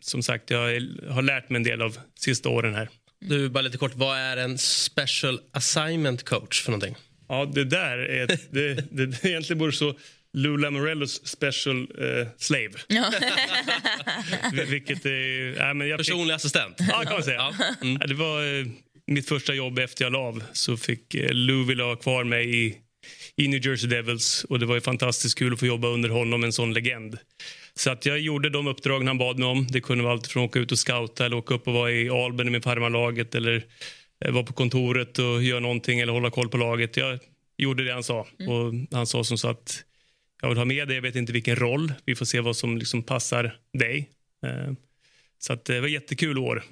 [0.00, 2.88] som sagt jag är, har lärt mig en del av sista åren här.
[3.20, 6.96] Du, bara lite kort, vad är en special assignment coach för någonting?
[7.28, 8.26] Ja, det där är...
[8.26, 9.94] Det, det, det egentligen borde så
[10.34, 12.70] Lou Lamorellos special eh, slave.
[14.52, 15.56] Vil- Vilket är...
[15.58, 16.76] Ja, men jag fick, Personlig assistent?
[16.88, 17.36] ja, kan man säga.
[17.36, 17.54] Ja.
[17.82, 17.98] Mm.
[18.00, 18.66] Ja, det var eh,
[19.06, 20.42] mitt första jobb efter jag la av.
[20.52, 22.76] Så fick eh, Lou vilja ha kvar mig i,
[23.36, 24.44] i New Jersey Devils.
[24.44, 27.18] Och Det var ju fantastiskt kul att få jobba under honom, en sån legend.
[27.74, 29.66] Så att jag gjorde de uppdragen han bad mig om.
[29.70, 31.92] Det kunde vara allt från att åka ut och scouta eller åka upp och vara
[31.92, 33.64] i Albany med farmarlaget eller
[34.24, 36.96] eh, vara på kontoret och göra någonting eller hålla koll på laget.
[36.96, 37.18] Jag
[37.58, 38.20] gjorde det han sa.
[38.20, 39.84] Och han sa som så att
[40.44, 41.92] jag vill ha med dig, jag vet inte vilken roll.
[42.04, 44.10] Vi får se vad som liksom passar dig.
[44.46, 44.72] Eh,
[45.38, 46.64] Så att det var jättekul år.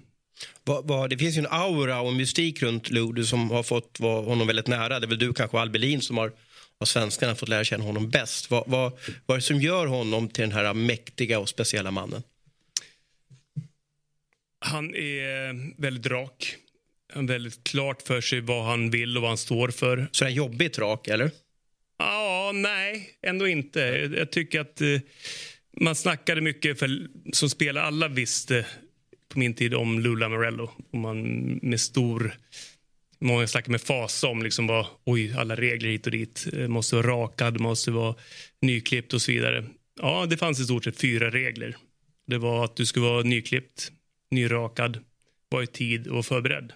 [0.64, 3.62] Vad, vad, det finns ju en aura och en mystik runt Lou, du som har
[3.62, 5.00] fått vara honom väldigt nära.
[5.00, 6.32] Det är väl du kanske och Albelin som har
[6.78, 8.50] av svenskarna fått lära känna honom bäst.
[8.50, 8.92] Vad, vad,
[9.26, 12.22] vad är det som gör honom till den här mäktiga och speciella mannen?
[14.58, 16.56] Han är väldigt rak.
[17.14, 20.08] Han har väldigt klart för sig vad han vill och vad han står för.
[20.12, 21.30] Så är han jobbigt rak, eller?
[22.02, 23.80] Ja, nej, ändå inte.
[24.16, 25.00] Jag- tycker att eh,
[25.80, 28.64] man snackade mycket, för som spelare, alla visste eh,
[29.28, 30.70] på min tid om Lula Morello.
[30.90, 31.22] Och man
[31.62, 32.36] med stor...
[33.18, 36.46] Många snackade med fasa om liksom vad, oj, alla regler hit och dit.
[36.52, 38.14] Eh, måste vara rakad, måste vara
[38.60, 39.64] nyklippt och så vidare.
[40.00, 41.76] Ja, det fanns i stort sett fyra regler.
[42.26, 43.92] Det var att du skulle vara nyklippt,
[44.30, 44.98] nyrakad,
[45.48, 46.72] vara i tid och förberedd.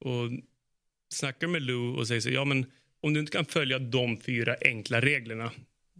[0.00, 0.30] Och
[1.14, 2.66] snackar med Lou och säger så, ja men
[3.00, 5.52] om du inte kan följa de fyra enkla reglerna,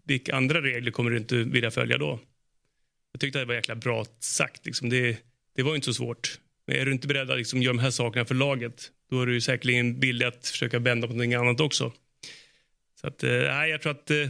[0.04, 2.20] vilka andra regler kommer du inte vilja följa då?
[3.12, 4.66] Jag tyckte det var jäkla bra sagt.
[4.66, 4.88] Liksom.
[4.88, 5.18] Det,
[5.56, 6.40] det var inte så svårt.
[6.66, 9.26] Men är du inte beredd att liksom göra de här sakerna för laget, då är
[9.26, 11.92] du ju säkerligen villig att försöka bända på någonting annat också.
[13.00, 14.28] Så att, eh, jag tror att eh,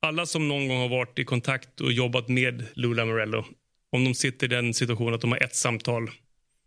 [0.00, 3.44] alla som någon gång har varit i kontakt och jobbat med Lula Morello,
[3.90, 6.10] om de sitter i den situationen att de har ett samtal,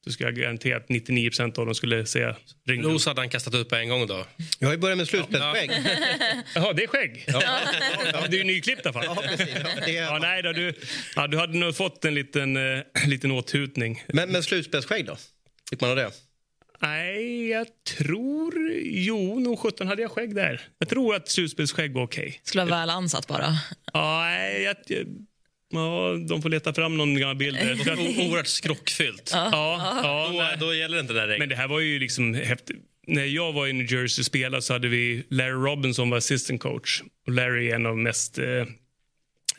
[0.08, 2.36] så ska jag garantera att 99% av dem skulle säga
[2.68, 2.82] ring.
[2.82, 4.26] Los hade han kastat ut på en gång då.
[4.60, 5.72] Jag har ju börjat med slutspelsskägg.
[6.56, 7.24] Jaha, det är skägg?
[7.28, 7.42] Ja.
[8.14, 9.06] Ja, du är nyklippt i alla fall.
[9.06, 9.56] Ja, precis.
[9.56, 10.74] Ja, det är- Ja, nej då, du,
[11.16, 14.04] ja, du hade nog fått en liten, eh, liten åthutning.
[14.08, 15.18] Men, men slutspelsskägg då?
[15.70, 16.12] Fick man ha det?
[16.82, 18.54] Nej, jag tror...
[18.84, 20.62] Jo, nog 17 hade jag skägg där.
[20.80, 22.40] Jag tror att slutspelsskägg var okej.
[22.44, 23.48] Skulle vara väl ansatt bara.
[23.94, 25.06] Ja, nej, jag, jag,
[25.74, 27.58] ja, de får leta fram någon gammal bild.
[27.88, 29.30] Oerhört skrockfyllt.
[29.34, 29.50] Ja,
[30.04, 30.58] ja, Då, nej.
[30.60, 31.40] då gäller inte den där regeln.
[31.40, 32.78] Men det här var ju liksom häftigt.
[33.08, 36.62] När jag var i New Jersey och spelade så hade vi Larry Robinson var assistant
[36.62, 37.02] coach.
[37.28, 38.66] Och Larry är en av de mest eh,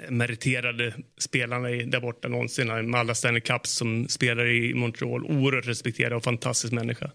[0.09, 2.91] meriterade spelarna i, där borta någonsin.
[2.91, 5.25] Med alla Stanley Cups som spelar i Montreal.
[5.25, 7.11] Oerhört respekterad och fantastisk människa.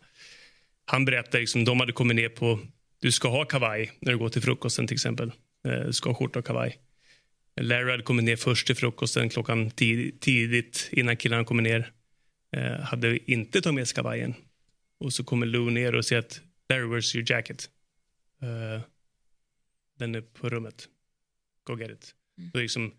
[0.85, 2.59] Han berättade liksom, de hade kommit ner på,
[3.01, 5.31] du ska ha kavaj när du går till frukosten till exempel.
[5.67, 6.75] Eh, Du ska ha skjorta och kavaj.
[7.55, 11.91] Larry hade kommit ner först till frukosten klockan tid, tidigt innan killarna kom ner.
[12.55, 14.33] Eh, hade inte tagit med sig kavajen.
[14.99, 17.69] Och så kommer Lou ner och säger att Larry, where's your jacket?
[18.41, 18.81] Eh,
[19.99, 20.87] den är på rummet.
[21.63, 22.15] go get it.
[22.53, 22.91] Då är liksom,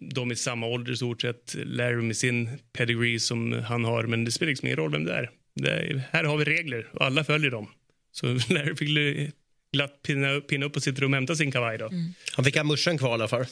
[0.00, 1.54] de är samma ålder i stort sett.
[1.54, 5.14] Larry med sin pedigree som han har, men det spelar liksom ingen roll vem det
[5.14, 5.30] är.
[5.54, 7.68] Det är här har vi regler och alla följer dem.
[8.10, 8.88] Så Larry fick
[9.72, 11.78] glatt pinna, pinna upp på sitt rum och hämta sin kavaj.
[11.78, 11.86] Då.
[11.86, 12.12] Mm.
[12.32, 13.46] Han fick ha muschen kvar i alla fall.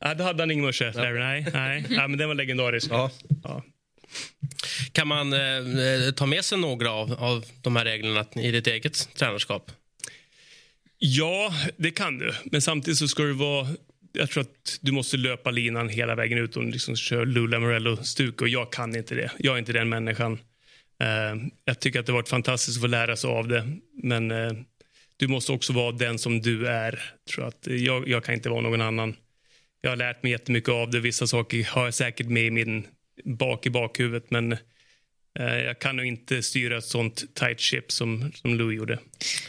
[0.00, 1.18] Ja, då hade han ingen morse, Larry.
[1.18, 1.84] Nej, nej.
[1.90, 2.90] Ja, men den var legendarisk.
[2.90, 3.10] Ja.
[3.44, 3.62] Ja.
[4.92, 9.14] Kan man eh, ta med sig några av, av de här reglerna i ditt eget
[9.14, 9.70] tränarskap?
[10.98, 12.32] Ja, det kan du.
[12.44, 13.68] Men samtidigt så ska du vara...
[14.12, 18.40] Jag tror att du måste löpa linan hela vägen ut och liksom köra Lula Morello-stuk.
[18.40, 19.30] Och jag kan inte det.
[19.38, 20.32] Jag är inte den människan.
[21.02, 23.66] Uh, jag tycker att det har varit fantastiskt att få lära sig av det.
[24.02, 24.52] Men uh,
[25.16, 27.12] du måste också vara den som du är.
[27.34, 29.16] Tror att jag, jag kan inte vara någon annan.
[29.80, 31.00] Jag har lärt mig jättemycket av det.
[31.00, 32.86] Vissa saker har jag säkert med i min
[33.24, 34.30] bak i bakhuvudet.
[34.30, 34.58] Men Eh,
[35.38, 38.98] jag kan nog inte styra ett sånt tight ship som, som Louis gjorde.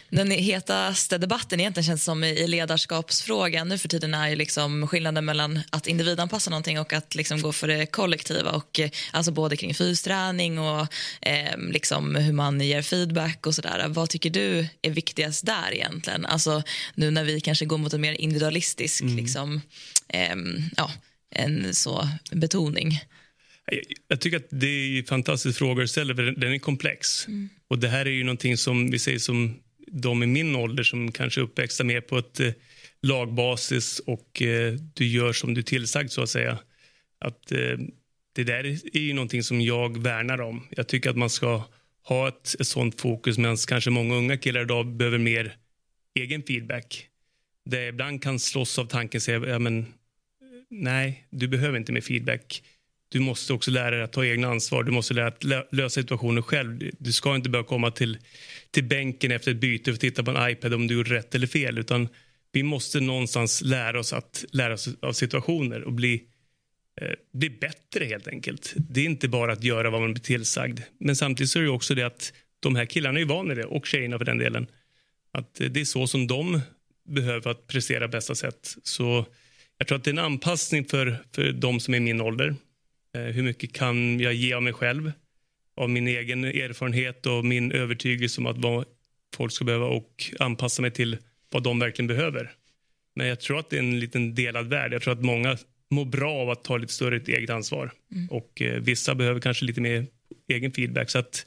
[0.09, 5.25] Den hetaste debatten egentligen känns som i ledarskapsfrågan nu för tiden är ju liksom skillnaden
[5.25, 8.51] mellan att individanpassa någonting och att liksom gå för det kollektiva.
[8.51, 10.87] Och, eh, alltså både kring fysträning och
[11.21, 13.85] eh, liksom hur man ger feedback och sådär.
[13.87, 16.25] Vad tycker du är viktigast där egentligen?
[16.25, 16.63] Alltså
[16.95, 19.17] nu när vi kanske går mot en mer individualistisk mm.
[19.17, 19.61] liksom,
[20.09, 20.35] eh,
[20.77, 20.91] ja,
[21.35, 23.01] en så betoning.
[24.07, 27.27] Jag tycker att det är en fantastisk fråga du ställer, för den är komplex.
[27.27, 27.49] Mm.
[27.67, 29.59] Och det här är ju någonting som vi säger som
[29.91, 32.51] de i min ålder som kanske uppväxta mer på ett eh,
[33.01, 36.59] lagbasis och eh, du gör som du är tillsagd så att säga.
[37.19, 37.77] Att eh,
[38.33, 40.67] det där är ju någonting som jag värnar om.
[40.69, 41.63] Jag tycker att man ska
[42.03, 45.55] ha ett, ett sånt fokus medan kanske många unga killar idag behöver mer
[46.15, 47.07] egen feedback.
[47.65, 49.85] Det ibland kan slåss av tanken säga, ja men
[50.69, 52.63] nej, du behöver inte mer feedback
[53.09, 54.83] du måste också lära dig att ta egna ansvar.
[54.83, 56.91] Du måste lära dig att lösa situationen själv.
[56.99, 58.17] Du ska inte behöva komma till,
[58.71, 61.47] till bänken efter ett byte och titta på en iPad om du gjorde rätt eller
[61.47, 61.77] fel.
[61.77, 62.09] Utan
[62.51, 66.23] vi måste någonstans lära oss att lära oss av situationer och bli,
[67.01, 68.73] eh, bli bättre helt enkelt.
[68.75, 70.79] Det är inte bara att göra vad man blir tillsagd.
[70.99, 73.65] Men samtidigt så är det också det att de här killarna är vana vid det,
[73.65, 74.67] och tjejerna för den delen.
[75.31, 76.61] Att eh, det är så som de
[77.07, 78.75] behöver att prestera bästa sätt.
[78.83, 79.25] Så
[79.77, 82.55] jag tror att det är en anpassning för, för de som är min ålder
[83.13, 85.11] hur mycket kan jag ge av mig själv?
[85.75, 88.85] Av min egen erfarenhet och min övertygelse om att vad
[89.35, 91.17] folk ska behöva och anpassa mig till
[91.49, 92.51] vad de verkligen behöver.
[93.15, 94.93] Men jag tror att det är en liten delad värld.
[94.93, 95.57] Jag tror att många
[95.89, 97.91] mår bra av att ta lite större eget ansvar.
[98.15, 98.29] Mm.
[98.29, 100.05] Och eh, vissa behöver kanske lite mer
[100.47, 101.09] egen feedback.
[101.09, 101.45] Så att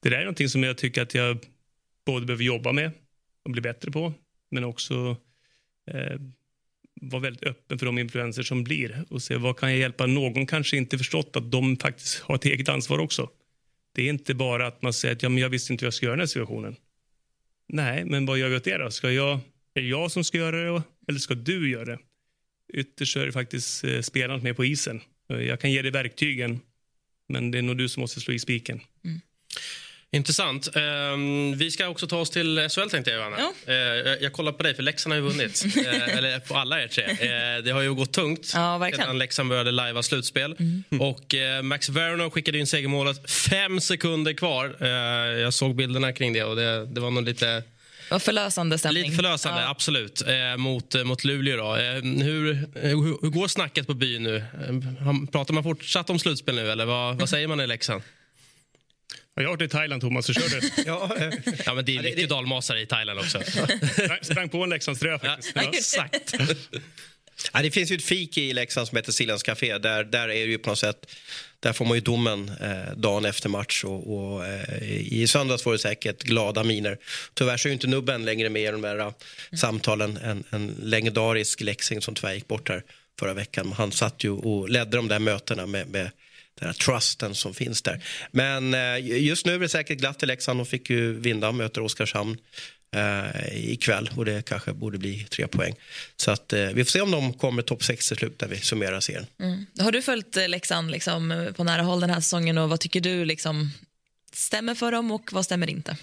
[0.00, 1.38] det där är någonting som jag tycker att jag
[2.06, 2.90] både behöver jobba med
[3.44, 4.12] och bli bättre på.
[4.50, 5.16] Men också
[5.90, 6.20] eh,
[7.00, 10.06] vara väldigt öppen för de influenser som blir och se vad kan jag hjälpa.
[10.06, 13.30] Någon kanske inte förstått att de faktiskt har ett eget ansvar också.
[13.94, 15.94] Det är inte bara att man säger att ja, men jag visste inte vad jag
[15.94, 16.76] ska göra i den här situationen.
[17.68, 18.90] Nej, men vad gör vi åt det då?
[18.90, 19.38] Ska jag,
[19.74, 21.98] är det jag som ska göra det eller ska du göra det?
[22.74, 25.00] Ytterst är det faktiskt eh, spelarna med på isen.
[25.26, 26.60] Jag kan ge dig verktygen,
[27.28, 28.80] men det är nog du som måste slå i spiken.
[29.04, 29.20] Mm.
[30.12, 30.68] Intressant.
[30.76, 33.36] Um, vi ska också ta oss till SHL tänkte jag, Johanna.
[33.66, 33.72] Ja.
[33.72, 35.64] Uh, jag, jag kollar på dig, för Leksand har ju vunnit.
[35.76, 37.04] uh, eller på alla er tre.
[37.04, 40.56] Uh, det har ju gått tungt ja, sedan Leksand började lajva slutspel.
[40.58, 41.00] Mm.
[41.00, 44.86] Och Max Verno skickade in segermålet fem sekunder kvar.
[45.40, 47.62] jag såg bilderna kring det och det, det var nog lite...
[48.10, 49.02] Och förlösande stämning.
[49.02, 49.70] Lite förlösande, ja.
[49.70, 50.22] absolut.
[50.26, 51.56] Eh, mot, mot Luleå.
[51.56, 51.76] Då.
[51.76, 54.44] Eh, hur, hur, hur, går snacket på byn nu?
[55.32, 58.02] Pratar man fortsatt om slutspel nu eller vad, vad säger man i Leksand?
[59.40, 60.26] Jag har varit i Thailand, Thomas.
[60.26, 60.70] Så kör du.
[60.86, 61.16] ja,
[61.66, 63.42] ja, men det är mycket dalmasar i Thailand också.
[63.92, 65.52] sprang, sprang på en Leksandströja faktiskt.
[65.54, 66.34] Ja, exakt.
[67.52, 69.78] Ja, det finns ju ett fik i Leksand som heter Silans Café.
[69.78, 71.12] Där, där är det ju på något sätt,
[71.60, 73.84] där får man ju domen eh, dagen efter match.
[73.84, 76.98] Och, och eh, I söndags var det säkert glada miner.
[77.34, 79.12] Tyvärr så är ju inte nubben längre med i de där uh,
[79.52, 80.16] samtalen.
[80.16, 82.82] En, en legendarisk Leksing som tyvärr gick bort här
[83.18, 83.72] förra veckan.
[83.72, 86.10] Han satt ju och ledde de där mötena med, med
[86.60, 88.04] den här trusten som finns där.
[88.30, 90.60] Men eh, just nu är det säkert glatt i Leksand.
[90.60, 92.36] De fick ju vinna, möter Oskarshamn
[92.94, 95.74] eh, ikväll och det kanske borde bli tre poäng.
[96.16, 98.56] Så att, eh, vi får se om de kommer topp 6 till slut när vi
[98.56, 99.26] summerar serien.
[99.40, 99.66] Mm.
[99.78, 103.00] Har du följt eh, Leksand liksom, på nära håll den här säsongen och vad tycker
[103.00, 103.70] du liksom,
[104.32, 105.96] stämmer för dem och vad stämmer inte?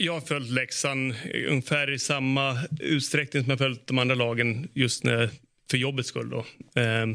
[0.00, 1.14] Jag har följt Leksand
[1.48, 5.30] ungefär i samma utsträckning som jag följt de andra lagen just när,
[5.70, 6.30] för jobbets skull.
[6.30, 6.38] Då.
[6.80, 7.06] Eh,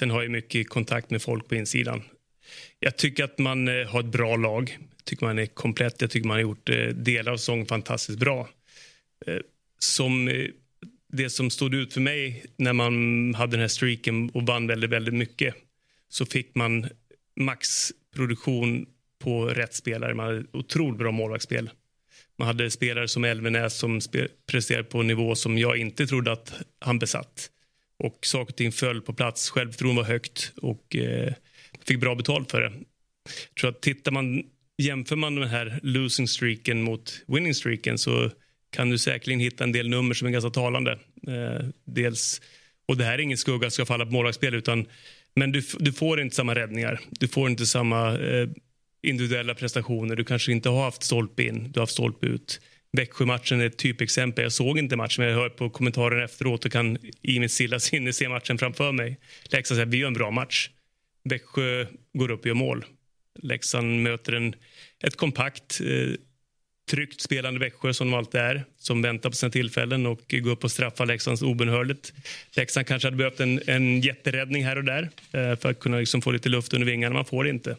[0.00, 2.02] Sen har jag mycket kontakt med folk på insidan.
[2.78, 4.78] Jag tycker att man eh, har ett bra lag.
[4.96, 6.00] Jag tycker man är komplett.
[6.00, 8.48] Jag tycker man har gjort eh, delar av säsongen fantastiskt bra.
[9.26, 9.36] Eh,
[9.78, 10.30] som
[11.12, 14.90] det som stod ut för mig när man hade den här streaken och vann väldigt,
[14.90, 15.54] väldigt mycket
[16.08, 16.88] så fick man
[17.36, 18.86] maxproduktion
[19.18, 20.14] på rätt spelare.
[20.14, 21.70] Man hade otroligt bra målvaktsspel.
[22.38, 24.00] Man hade spelare som Elvenäs som
[24.46, 27.50] presterade på en nivå som jag inte trodde att han besatt.
[28.00, 29.50] Och saker och ting föll på plats.
[29.50, 31.32] Självförtroendet var högt och eh,
[31.86, 32.72] fick bra betalt för det.
[33.48, 34.42] Jag tror att tittar man,
[34.78, 38.30] jämför man den här losing streaken mot winning streaken så
[38.70, 40.98] kan du säkerligen hitta en del nummer som är ganska talande.
[41.26, 42.40] Eh, dels,
[42.88, 44.86] och det här är ingen skugga som ska falla på målvaktsspel utan
[45.34, 47.00] men du, du får inte samma räddningar.
[47.10, 48.48] Du får inte samma eh,
[49.02, 50.16] individuella prestationer.
[50.16, 52.60] Du kanske inte har haft stolpe in, du har haft stolpe ut.
[52.92, 54.42] Växjö-matchen är ett typexempel.
[54.42, 57.80] Jag såg inte matchen, men jag hör på kommentaren efteråt och kan i mitt stilla
[57.80, 59.18] sinne se matchen framför mig.
[59.44, 60.70] Leksand säger vi gör en bra match.
[61.24, 62.84] Växjö går upp och gör mål.
[63.42, 64.54] Leksand möter en,
[65.04, 66.14] ett kompakt, eh,
[66.90, 70.64] tryggt spelande Växjö som de alltid är, som väntar på sina tillfällen och går upp
[70.64, 72.12] och straffar Leksands obenhörligt.
[72.56, 76.22] Leksand kanske hade behövt en, en jätteräddning här och där eh, för att kunna liksom
[76.22, 77.14] få lite luft under vingarna.
[77.14, 77.76] Man får det inte.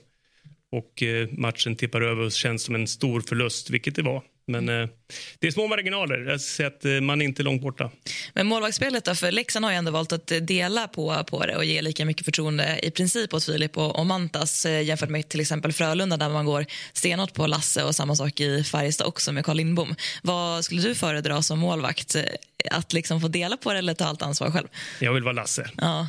[0.71, 4.24] Och eh, matchen tippar över och känns som en stor förlust, vilket det var.
[4.47, 4.89] Men eh,
[5.39, 6.17] det är små marginaler.
[6.17, 7.91] Jag ser att eh, man är inte långt borta.
[8.34, 9.15] Men målvaktsspelet då?
[9.15, 12.26] För Leksand har ju ändå valt att dela på, på det och ge lika mycket
[12.26, 16.30] förtroende i princip åt Filip och, och Mantas eh, jämfört med till exempel Frölunda där
[16.30, 19.95] man går stenhårt på Lasse och samma sak i Färjestad också med Carl Lindbom.
[20.24, 22.15] Vad skulle du föredra som målvakt?
[22.15, 22.24] Eh,
[22.71, 24.67] att liksom få dela på det eller ta allt ansvar själv?
[25.00, 25.69] Jag vill vara Lasse.
[25.78, 26.08] Ja.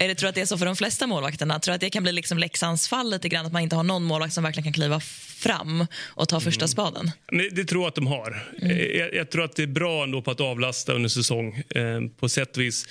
[0.00, 1.60] är det, tror att det är så för de flesta målvakterna?
[1.60, 4.04] Tror att det kan bli liksom Leksands fall lite grann att man inte har någon
[4.04, 5.00] målvakt som verkligen kan kliva
[5.40, 6.68] fram och ta första mm.
[6.68, 7.10] spaden?
[7.32, 8.29] Men det tror jag att de har.
[8.62, 8.96] Mm.
[8.98, 11.62] Jag, jag, tror att det är bra ändå på att avlasta under säsong.
[11.74, 12.86] Eh, på sätt och vis.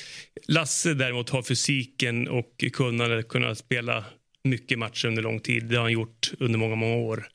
[0.47, 4.05] Lasse däremot har fysiken och kunnandet att kunna spela
[4.43, 5.65] mycket matcher under lång tid.
[5.65, 7.27] Det har han gjort under många, många år.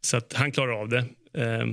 [0.00, 1.04] Så att han klarar av det.
[1.38, 1.66] Eh,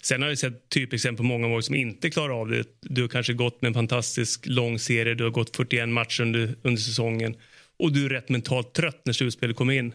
[0.00, 2.66] sen har jag sett typexempel på många mål som inte klarar av det.
[2.80, 5.14] Du har kanske gått med en fantastisk lång serie.
[5.14, 7.36] Du har gått 41 matcher under, under säsongen
[7.78, 9.94] och du är rätt mentalt trött när slutspelet kommer in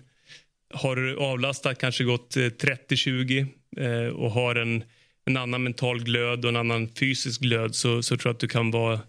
[0.75, 4.83] har du avlastat, kanske gått 30-20 eh, eh, och har en,
[5.25, 8.47] en annan mental glöd och en annan fysisk glöd så, så tror jag att du
[8.47, 8.99] kan vara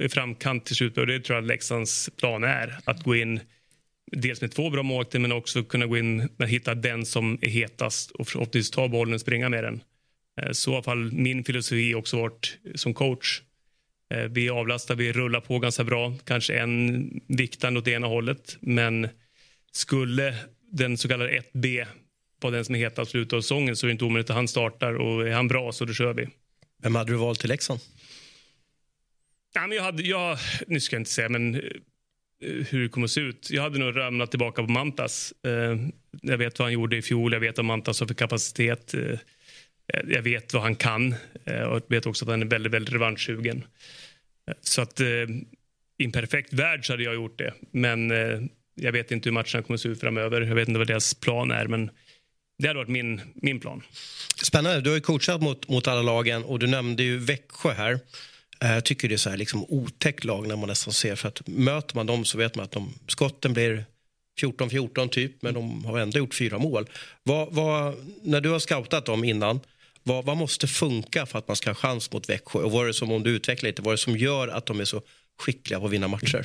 [0.00, 0.98] i framkant till slut.
[0.98, 2.78] Och det tror jag Leksands plan är.
[2.84, 3.40] Att gå in
[4.12, 7.48] dels med två bra målvakter men också kunna gå in och hitta den som är
[7.48, 9.82] hetast och förhoppningsvis ta bollen och springa med den.
[10.40, 13.42] Eh, så i alla fall min filosofi också varit som coach.
[14.14, 16.14] Eh, vi avlastar, vi rullar på ganska bra.
[16.24, 18.56] Kanske en viktande åt ena hållet.
[18.60, 19.08] Men
[19.72, 20.34] skulle
[20.72, 21.86] den så kallade 1B
[22.42, 24.48] på den som är hetast slutet av säsongen så är det inte omöjligt att han
[24.48, 26.28] startar och är han bra så då kör vi.
[26.82, 27.80] Vem hade du valt till Leksand?
[29.54, 31.60] Ja, men jag hade, jag, nu ska jag inte säga men eh,
[32.40, 33.48] hur det kommer att se ut.
[33.50, 35.32] Jag hade nog ramlat tillbaka på Mantas.
[35.46, 35.76] Eh,
[36.22, 38.94] jag vet vad han gjorde i fjol, jag vet vad Mantas har för kapacitet.
[38.94, 39.18] Eh,
[40.06, 43.64] jag vet vad han kan och jag vet också att han är väldigt, väldigt revanschsugen.
[44.60, 47.54] Så att i en perfekt värld så hade jag gjort det.
[47.70, 48.10] Men
[48.74, 50.40] jag vet inte hur matcherna kommer att se ut framöver.
[50.40, 51.90] Jag vet inte vad deras plan är, men
[52.62, 53.82] det hade varit min, min plan.
[54.42, 54.80] Spännande.
[54.80, 58.00] Du har ju coachat mot, mot alla lagen och du nämnde ju Växjö här.
[58.58, 61.28] Jag eh, tycker det är så här liksom otäckt lag när man nästan ser för
[61.28, 63.84] att möter man dem så vet man att de, skotten blir
[64.40, 66.88] 14-14 typ, men de har ändå gjort fyra mål.
[67.22, 69.60] Vad, vad, när du har scoutat dem innan,
[70.02, 72.58] vad, vad, måste funka för att man ska ha chans mot Växjö?
[72.58, 74.66] Och vad är det som, om du utvecklar lite, vad är det som gör att
[74.66, 75.02] de är så
[75.38, 76.44] skickliga på att vinna matcher?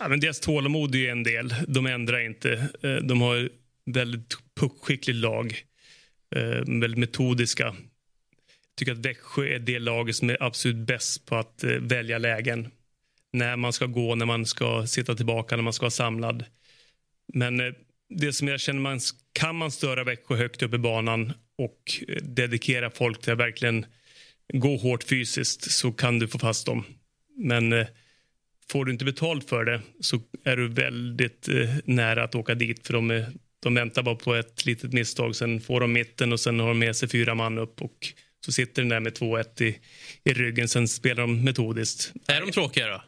[0.00, 1.54] Ja, men deras tålamod är en del.
[1.68, 2.68] De ändrar inte.
[2.82, 3.48] Eh, de har
[3.86, 5.62] väldigt puckskickligt lag.
[6.36, 7.64] Eh, väldigt metodiska.
[7.64, 12.18] Jag tycker att Växjö är det laget som är absolut bäst på att eh, välja
[12.18, 12.70] lägen.
[13.32, 16.44] När man ska gå, när man ska sitta tillbaka, när man ska vara samlad.
[17.32, 17.72] Men eh,
[18.08, 19.00] det som jag känner, man,
[19.32, 23.86] kan man störa Växjö högt upp i banan och eh, dedikera folk till att verkligen
[24.52, 26.84] gå hårt fysiskt så kan du få fast dem.
[27.36, 27.86] Men eh,
[28.70, 32.86] Får du inte betalt för det så är du väldigt eh, nära att åka dit.
[32.86, 33.32] För de, är,
[33.64, 35.36] de väntar bara på ett litet misstag.
[35.36, 37.82] Sen får de mitten och sen har de med sig fyra man upp.
[37.82, 38.12] Och
[38.44, 39.78] så sitter den där med 2-1 i,
[40.24, 40.68] i ryggen.
[40.68, 42.12] Sen spelar de metodiskt.
[42.28, 43.02] Är de tråkiga då?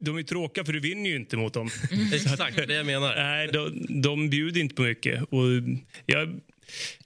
[0.00, 1.70] De är tråkiga för du vinner ju inte mot dem.
[2.14, 3.14] Exakt det jag menar.
[3.16, 5.22] Nej, de, de bjuder inte på mycket.
[5.22, 5.44] Och
[6.06, 6.40] jag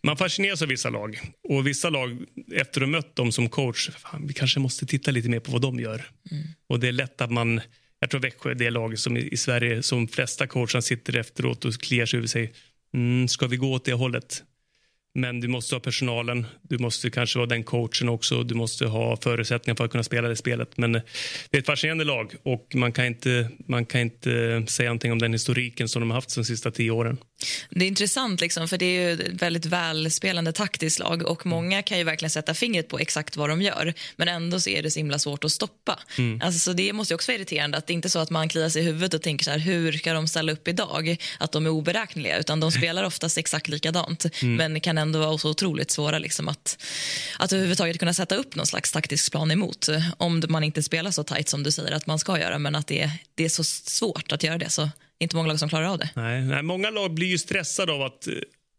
[0.02, 1.20] man fascineras av vissa lag.
[1.48, 5.10] Och vissa lag, efter att ha mött dem som coach, fan, vi kanske måste titta
[5.10, 6.04] lite mer på vad de gör.
[6.30, 6.44] Mm.
[6.66, 7.60] Och det är lätt att man,
[8.04, 11.74] jag tror Växjö är det lag som i, Sverige som flesta coacherna sitter efteråt och
[11.74, 12.52] kliar sig över sig.
[12.94, 14.42] Mm, ska vi gå åt det hållet?
[15.14, 18.42] Men du måste ha personalen, du måste kanske vara den coachen också.
[18.42, 20.76] Du måste ha förutsättningar för att kunna spela det spelet.
[20.76, 21.02] Men eh,
[21.50, 25.12] det är ett fascinerande lag och man kan inte, man kan inte eh, säga någonting
[25.12, 27.18] om den historiken som de har haft de sista tio åren.
[27.70, 31.82] Det är intressant, liksom, för det är ju ett väldigt välspelande taktiskt lag och många
[31.82, 34.90] kan ju verkligen sätta fingret på exakt vad de gör men ändå så är det
[34.90, 35.98] så himla svårt att stoppa.
[36.18, 36.40] Mm.
[36.42, 38.68] Alltså, så det måste också vara irriterande att det inte är så att man kliar
[38.68, 41.16] sig i huvudet och tänker så här, hur ska de ställa upp idag?
[41.38, 44.56] Att de är oberäkneliga utan de spelar oftast exakt likadant mm.
[44.56, 46.82] men kan ändå vara så otroligt svåra liksom, att,
[47.38, 49.88] att överhuvudtaget kunna sätta upp någon slags taktisk plan emot
[50.18, 52.86] om man inte spelar så tajt som du säger att man ska göra men att
[52.86, 55.98] det, det är så svårt att göra det så inte många lag som klarar av
[55.98, 56.10] det.
[56.16, 58.28] Nej, nej många lag blir ju stressade av att,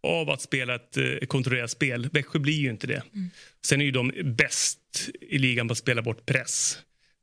[0.04, 2.10] av att spela ett eh, kontrollerat spel.
[2.12, 3.04] Växjö blir ju inte det.
[3.14, 3.30] Mm.
[3.66, 6.80] Sen är ju de bäst i ligan på att spela bort press.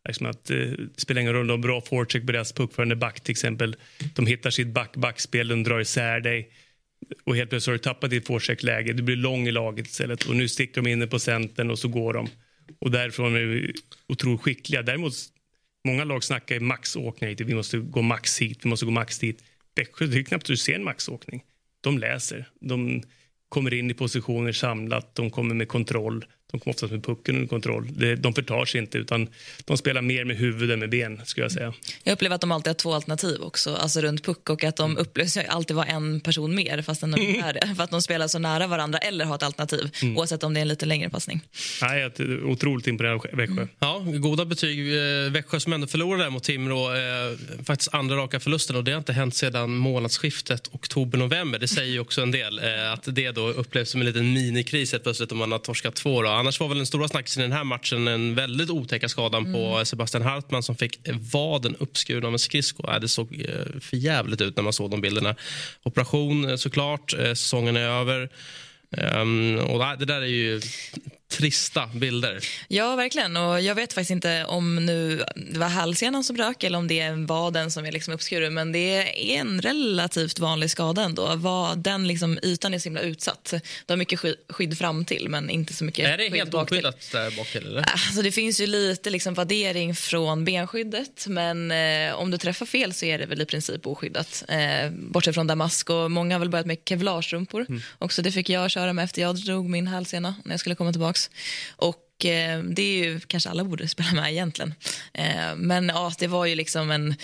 [0.09, 3.33] Liksom att, eh, det spelar ingen roll om bra forecheck på deras puckförande back till
[3.33, 3.77] exempel.
[4.15, 6.51] De hittar sitt back-backspel, de drar isär dig
[7.25, 8.93] och helt plötsligt har du tappat ditt forecheckläge.
[8.93, 11.89] Du blir lång i laget istället och nu sticker de inne på centern och så
[11.89, 12.29] går de.
[12.79, 13.73] Och därifrån är de
[14.07, 14.83] otroligt skickliga.
[14.83, 15.15] Däremot
[15.85, 17.37] Många lag snackar maxåkning.
[17.39, 19.45] Vi måste gå max hit, vi måste gå max dit.
[19.74, 21.45] Växjö, det är knappt du ser en maxåkning.
[21.80, 22.49] De läser.
[22.61, 23.03] De
[23.49, 26.24] kommer in i positioner samlat, de kommer med kontroll.
[26.53, 27.88] De kommer oftast med pucken under kontroll.
[28.18, 29.28] De förtar sig inte, utan
[29.64, 31.20] de spelar mer med huvud än med ben.
[31.24, 31.72] skulle Jag säga.
[32.03, 34.96] Jag upplever att de alltid har två alternativ också, alltså runt puck och att de
[34.96, 37.74] upplevs alltid vara en person mer fast de inte är det.
[37.76, 40.18] För att de spelar så nära varandra eller har ett alternativ mm.
[40.18, 41.40] oavsett om det är en lite längre passning.
[41.82, 42.11] Nej,
[42.44, 43.53] otroligt imponerande Växjö.
[43.55, 43.68] Mm.
[43.78, 44.96] Ja, goda betyg.
[44.96, 46.94] Eh, Växjö som ändå förlorade mot Timrå.
[46.94, 51.59] Eh, faktiskt andra raka förlusten och det har inte hänt sedan månadsskiftet oktober-november.
[51.59, 52.59] Det säger ju också en del.
[52.59, 56.22] Eh, att det då upplevs som en liten minikris plötsligt om man har torskat två.
[56.22, 56.41] Då.
[56.43, 59.53] Annars var väl den stora snackisen i den här matchen den väldigt otäcka skadan mm.
[59.53, 60.99] på Sebastian Hartman som fick
[61.32, 62.99] vaden uppskuren av en skridsko.
[63.01, 65.34] Det såg eh, för jävligt ut när man såg de bilderna.
[65.82, 68.28] Operation eh, såklart, eh, säsongen är över.
[68.90, 70.61] Um, och det där är ju
[71.33, 72.39] trista bilder.
[72.68, 73.37] Ja, verkligen.
[73.37, 77.01] Och jag vet faktiskt inte om nu det var hälsenan som rök eller om det
[77.01, 78.55] är vaden som är liksom uppskuren.
[78.55, 81.37] Men det är en relativt vanlig skada ändå.
[81.37, 83.55] Var den liksom, ytan är så himla utsatt.
[83.87, 87.37] Du har mycket skydd fram till men inte så mycket Är det helt oskyddat där
[87.37, 87.66] bak till?
[87.66, 87.85] Eller?
[87.93, 91.26] Alltså, det finns ju lite liksom vaddering från benskyddet.
[91.28, 94.45] Men eh, om du träffar fel så är det väl i princip oskyddat.
[94.49, 95.91] Eh, bortsett från damask.
[95.91, 97.66] Och många har väl börjat med kevlarstrumpor.
[97.68, 97.83] Mm.
[97.99, 100.93] Också det fick jag köra med efter jag drog min hälsena när jag skulle komma
[100.93, 101.18] tillbaka.
[101.77, 104.75] Och eh, det är ju kanske alla borde spela med egentligen.
[105.14, 107.14] Eh, men ja, det var ju liksom en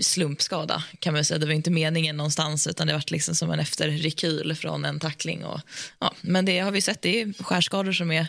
[0.00, 1.38] slumpskada kan man säga.
[1.38, 5.44] Det var inte meningen någonstans utan det var liksom som en efterrekyl från en tackling.
[5.44, 5.60] Och,
[5.98, 8.26] ja, men det har vi sett, det är skärskador som är,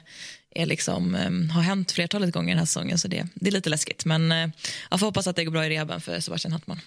[0.55, 3.70] är liksom, um, har hänt flertalet gånger den här säsongen så det, det är lite
[3.70, 4.05] läskigt.
[4.05, 4.49] Men uh,
[4.91, 6.80] jag får hoppas att det går bra i rehaben för Sebastian Hattman.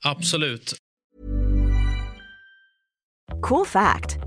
[0.00, 0.74] Absolut.
[3.42, 4.23] Cool fact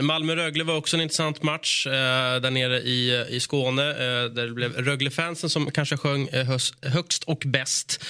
[0.00, 3.90] Malmö-Rögle var också en intressant match uh, där nere i, i Skåne.
[3.90, 8.04] Uh, där det blev Rögle-fansen som kanske sjöng höst, högst och bäst.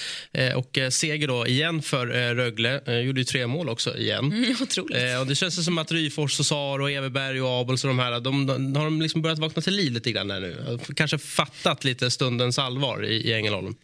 [0.55, 3.01] och seger då igen för Rögle.
[3.01, 4.31] gjorde ju tre mål också igen.
[4.31, 5.19] Mm, otroligt.
[5.19, 8.19] och det känns som att Ryfors och Sar och Everberg och Abels och de här
[8.19, 10.79] de, de, har de liksom börjat vakna till liv lite grann nu.
[10.95, 13.75] Kanske fattat lite stundens allvar i, i Ängelholm.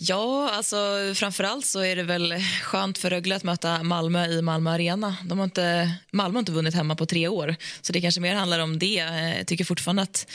[0.00, 0.76] Ja, alltså
[1.14, 5.16] framförallt så är det väl skönt för Rögle att möta Malmö i Malmö Arena.
[5.24, 8.34] De har inte, Malmö har inte vunnit hemma på tre år, så det kanske mer
[8.34, 8.94] handlar om det.
[9.36, 10.26] Jag tycker fortfarande att,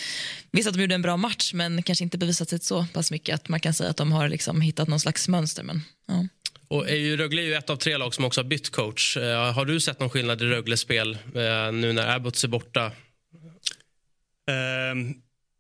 [0.52, 3.36] visst att de gjorde en bra match, men kanske inte bevisat sig så pass mycket
[3.36, 5.64] att man kan säga att de har liksom hittat någon slags mönster.
[5.64, 6.28] Men, ja.
[6.68, 9.18] Och är ju, Rögle är ju ett av tre lag som också har bytt coach.
[9.18, 12.86] Uh, har du sett någon skillnad i Rögles spel uh, nu när Abbots är borta?
[12.86, 12.94] Uh,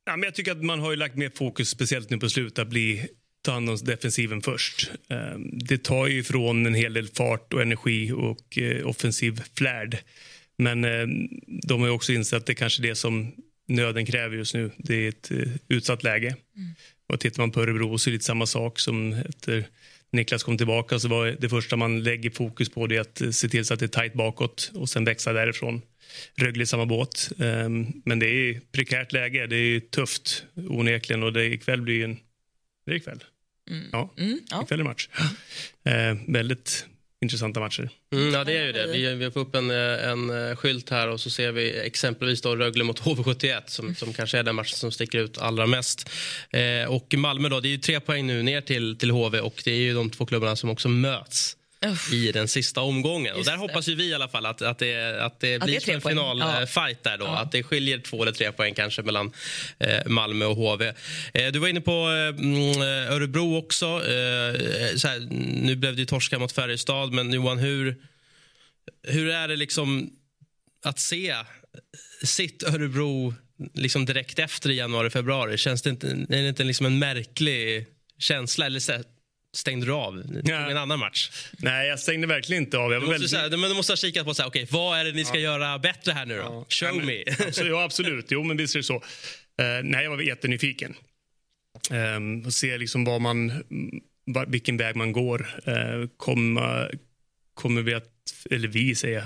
[0.05, 2.67] ja, men jag tycker att man har lagt mer fokus, speciellt nu på slutet, att
[2.67, 3.07] bli
[3.41, 4.91] ta hand om defensiven först.
[5.09, 9.97] Ehm, det tar ju ifrån en hel del fart och energi och eh, offensiv flärd.
[10.57, 13.31] Men ehm, de har också insett att det kanske är det som
[13.67, 14.71] nöden kräver just nu.
[14.77, 16.27] Det är ett eh, utsatt läge.
[16.27, 16.69] Mm.
[17.07, 19.65] Och tittar man på Örebro så är det lite samma sak som efter
[20.11, 23.65] Niklas kom tillbaka så var det första man lägger fokus på det att se till
[23.65, 25.81] så att det är tajt bakåt och sen växa därifrån.
[26.35, 27.31] Rögle i samma båt.
[27.39, 29.47] Ehm, men det är prekärt läge.
[29.47, 32.17] Det är tufft onekligen och det ikväll blir en
[32.85, 33.23] det är ikväll.
[33.69, 33.89] Mm.
[33.91, 34.63] Ja, mm, ja.
[34.63, 35.09] ikväll är match.
[35.83, 36.85] Eh, väldigt
[37.21, 37.89] intressanta matcher.
[38.13, 38.87] Mm, ja, det är ju det.
[38.87, 42.83] Vi, vi får upp en, en skylt här och så ser vi exempelvis då Rögle
[42.83, 43.95] mot HV71 som, mm.
[43.95, 46.09] som kanske är den matchen som sticker ut allra mest.
[46.49, 49.61] Eh, och Malmö då, det är ju tre poäng nu ner till, till HV och
[49.65, 52.13] det är ju de två klubbarna som också möts Uff.
[52.13, 53.35] i den sista omgången.
[53.35, 53.57] Och där det.
[53.57, 57.03] hoppas ju vi i alla fall att, att, det, att det blir det en finalfight
[57.03, 57.25] där då.
[57.25, 57.39] Ja.
[57.39, 59.31] Att det skiljer två eller tre poäng kanske mellan
[59.79, 60.93] eh, Malmö och HV.
[61.33, 63.85] Eh, du var inne på eh, mm, Örebro också.
[63.85, 64.53] Eh,
[65.03, 65.27] här,
[65.63, 67.95] nu blev det ju torska mot Färjestad, men Johan, hur,
[69.07, 70.09] hur är det liksom
[70.83, 71.35] att se
[72.23, 73.33] sitt Örebro
[73.73, 75.57] liksom direkt efter i januari, februari?
[75.57, 77.85] Känns det inte, är det inte liksom en märklig
[78.19, 78.65] känsla?
[78.65, 78.79] Eller
[79.53, 80.23] stängde du av?
[80.43, 80.69] Ja.
[80.71, 81.29] En annan match?
[81.57, 82.91] Nej, jag stängde verkligen inte av.
[82.91, 83.51] Jag Du var måste, väldigt...
[83.51, 85.39] säga, men du måste ha kikat på så här, okay, vad är det ni ska
[85.39, 86.41] göra bättre här nu då?
[86.43, 86.65] Ja.
[86.69, 87.23] Show Ja, men- me.
[87.47, 88.25] Absolut, ja, absolut.
[88.29, 88.95] Jo, men visst är det så.
[88.95, 90.95] Eh, nej, jag var jättenyfiken.
[91.91, 95.47] Um, och se liksom vad man, mm, va- vilken väg man går.
[95.67, 96.91] Uh, kommer,
[97.53, 98.07] kommer vi att,
[98.51, 99.17] eller vi säger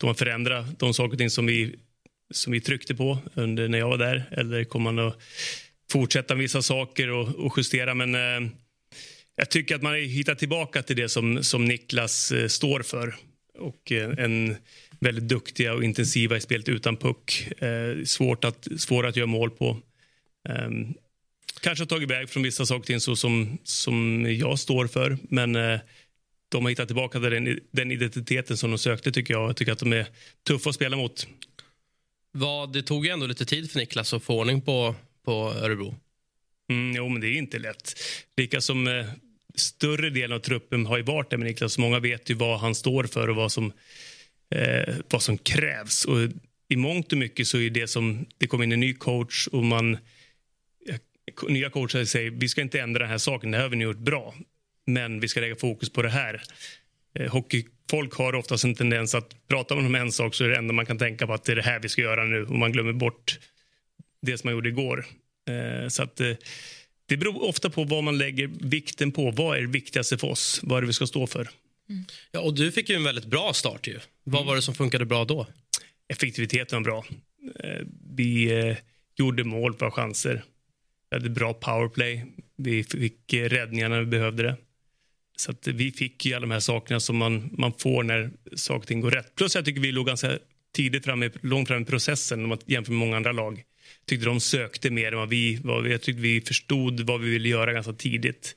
[0.00, 1.74] jag, att förändra de saker och ting som vi,
[2.34, 4.24] som vi tryckte på under när jag var där?
[4.30, 5.18] Eller kommer man att
[5.92, 7.94] fortsätta vissa saker och, och justera?
[7.94, 8.50] Men eh,
[9.36, 13.14] jag tycker att man har hittat tillbaka till det som, som Niklas eh, står för.
[13.58, 14.56] Och eh, en
[15.00, 17.52] väldigt duktiga och intensiva i spelet utan puck.
[17.62, 19.78] Eh, svårt att, svåra att göra mål på.
[20.48, 20.94] Ehm,
[21.60, 25.18] kanske har tagit iväg från vissa saker så som, som jag står för.
[25.22, 25.80] Men eh,
[26.48, 29.48] de har hittat tillbaka till den, den identiteten som de sökte tycker jag.
[29.48, 30.06] Jag tycker att de är
[30.46, 31.26] tuffa att spela mot.
[32.32, 35.94] vad, det tog ju ändå lite tid för Niklas att få ordning på, på Örebro.
[36.70, 37.92] Mm, jo, men det är inte lätt.
[38.36, 39.06] Lika som eh,
[39.54, 41.78] större delen av truppen har ju varit där med Niklas.
[41.78, 43.72] Många vet ju vad han står för och vad som,
[44.54, 46.04] eh, vad som krävs.
[46.04, 46.18] Och
[46.68, 49.64] I mångt och mycket så är det som det kommer in en ny coach och
[49.64, 49.94] man
[50.88, 53.76] eh, nya coacher säger vi ska inte ändra den här saken, det här har vi
[53.76, 54.34] nu gjort bra.
[54.86, 56.42] Men vi ska lägga fokus på det här.
[57.18, 60.72] Eh, hockeyfolk har oftast en tendens att prata om en sak så är det enda
[60.72, 62.72] man kan tänka på att det är det här vi ska göra nu och man
[62.72, 63.38] glömmer bort
[64.22, 65.06] det som man gjorde igår.
[65.48, 66.32] Eh, så att, eh,
[67.12, 69.30] det beror ofta på vad man lägger vikten på.
[69.30, 70.60] Vad är det viktigaste för oss?
[70.62, 71.48] Vad är det vi ska stå för?
[72.30, 73.86] Ja, och du fick ju en väldigt bra start.
[73.86, 74.00] Ju.
[74.24, 75.46] Vad var det som funkade bra då?
[76.08, 77.04] Effektiviteten var bra.
[77.64, 77.86] Eh,
[78.16, 78.76] vi eh,
[79.16, 80.44] gjorde mål på chanser.
[81.10, 82.26] Vi hade bra powerplay.
[82.56, 84.56] Vi fick eh, räddningar när vi behövde det.
[85.36, 88.86] Så vi fick ju alla de här sakerna som man, man får när saker och
[88.86, 89.34] ting går rätt.
[89.34, 90.38] Plus jag tycker vi låg ganska
[90.74, 93.62] tidigt framme, långt fram i processen om man jämför med många andra lag
[94.06, 97.48] tyckte de sökte mer än vad vi, vad, jag tyckte vi förstod vad vi ville
[97.48, 98.56] göra ganska tidigt.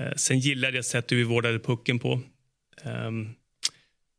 [0.00, 2.20] Eh, sen gillade jag sättet vi vårdade pucken på.
[2.84, 3.28] Ehm,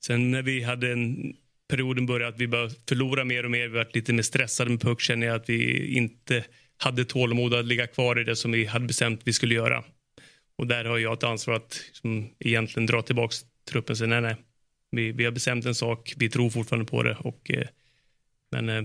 [0.06, 1.36] sen när vi hade en
[1.68, 4.82] perioden började att vi började förlora mer och mer, vi var lite mer stressade med
[4.82, 6.46] puck känner jag att vi inte
[6.78, 9.84] hade tålamod att ligga kvar i det som vi hade bestämt vi skulle göra.
[10.56, 13.36] Och där har jag ett ansvar att liksom, egentligen dra tillbaka
[13.72, 14.36] truppen säga nej, nej.
[14.92, 17.18] Vi, vi har bestämt en sak, vi tror fortfarande på det.
[17.20, 17.68] Och, eh,
[18.52, 18.84] men eh,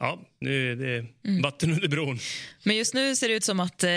[0.00, 1.06] ja, nu är det
[1.42, 2.18] vatten under bron.
[2.62, 3.90] Men just nu ser det ut som att eh,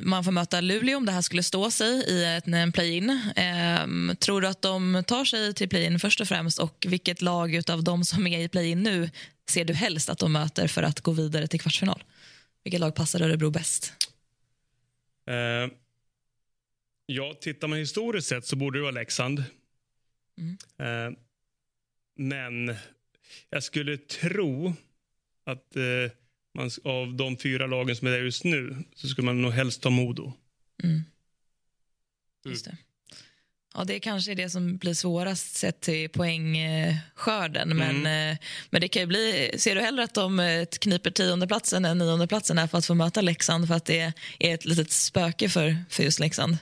[0.00, 3.10] man får möta Luleå om det här skulle stå sig i ett, en play-in.
[3.36, 6.58] Eh, tror du att de tar sig till play-in först och främst?
[6.58, 9.10] Och vilket lag av de som är i play-in nu
[9.50, 12.04] ser du helst att de möter för att gå vidare till kvartsfinal?
[12.64, 13.92] Vilket lag passar Örebro bäst?
[15.28, 15.70] Eh,
[17.06, 19.38] ja, tittar man historiskt sett så borde det vara Leksand.
[20.78, 21.10] Eh,
[22.16, 22.74] men
[23.50, 24.74] jag skulle tro
[25.46, 26.12] att eh,
[26.54, 29.82] man, av de fyra lagen som är där just nu så skulle man nog helst
[29.82, 30.32] ta Modo.
[32.44, 32.76] Just det.
[33.74, 37.76] Ja, det kanske är det som blir svårast sett till poängskörden.
[37.76, 38.38] Men, eh,
[38.70, 39.50] men det kan ju bli...
[39.56, 43.20] Ser du hellre att de eh, kniper tiondeplatsen än niondeplatsen här för att få möta
[43.20, 44.00] Leksand för att det
[44.38, 46.56] är ett litet spöke för, för just Leksand?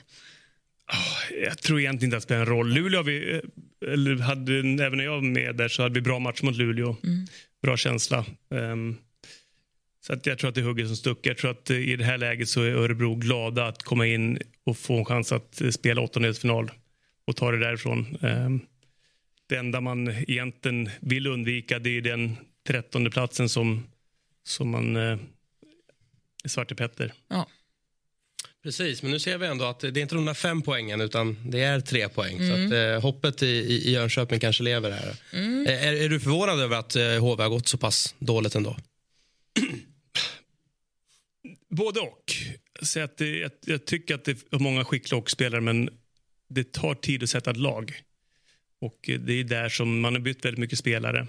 [1.41, 2.73] Jag tror egentligen inte att det spelar en roll.
[2.73, 4.53] Luleå har vi, eh, eller hade,
[4.85, 6.95] även när jag var med där så hade vi bra match mot Luleå.
[7.61, 8.25] Bra känsla.
[8.49, 8.97] Um,
[10.01, 11.25] så att jag tror att det hugger som stucket.
[11.25, 14.39] Jag tror att eh, i det här läget så är Örebro glada att komma in
[14.63, 16.71] och få en chans att eh, spela åttondelsfinal
[17.25, 18.17] och ta det därifrån.
[18.21, 18.61] Um,
[19.47, 22.37] det enda man egentligen vill undvika det är den
[22.67, 23.83] trettonde platsen som,
[24.43, 25.17] som man eh,
[26.45, 27.13] Svarte Petter.
[27.27, 27.47] Ja.
[28.63, 31.37] Precis, men nu ser vi ändå att det är inte de där fem poängen utan
[31.49, 32.37] det är tre poäng.
[32.37, 35.15] Så att, eh, hoppet i, i Jönköping kanske lever här.
[35.67, 38.77] Eh, är, är du förvånad över att eh, HV har gått så pass dåligt ändå?
[41.69, 42.23] Både och.
[42.81, 45.89] Så att det, jag, jag tycker att det är många skickliga hockeyspelare men
[46.49, 48.01] det tar tid att sätta ett lag.
[48.81, 51.27] Och eh, det är där som man har bytt väldigt mycket spelare.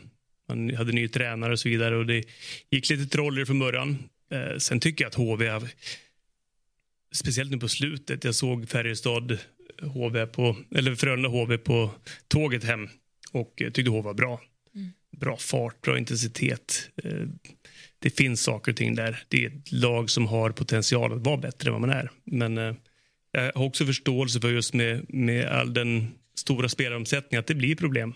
[0.49, 2.25] Man hade ny tränare och så vidare och det
[2.71, 3.99] gick lite troller från början.
[4.33, 5.69] Eh, sen tycker jag att HV, har,
[7.13, 9.39] speciellt nu på slutet, jag såg Färjestad
[9.83, 11.91] HV på, eller Frölunda HV på
[12.29, 12.89] tåget hem
[13.33, 14.41] och tyckte HV var bra.
[15.17, 16.91] Bra fart, bra intensitet.
[17.05, 17.27] Eh,
[17.99, 19.23] det finns saker och ting där.
[19.29, 22.11] Det är ett lag som har potential att vara bättre än vad man är.
[22.25, 22.75] Men eh,
[23.33, 27.77] jag har också förståelse för just med, med all den stora spelaromsättningar att det blir
[27.77, 28.15] problem.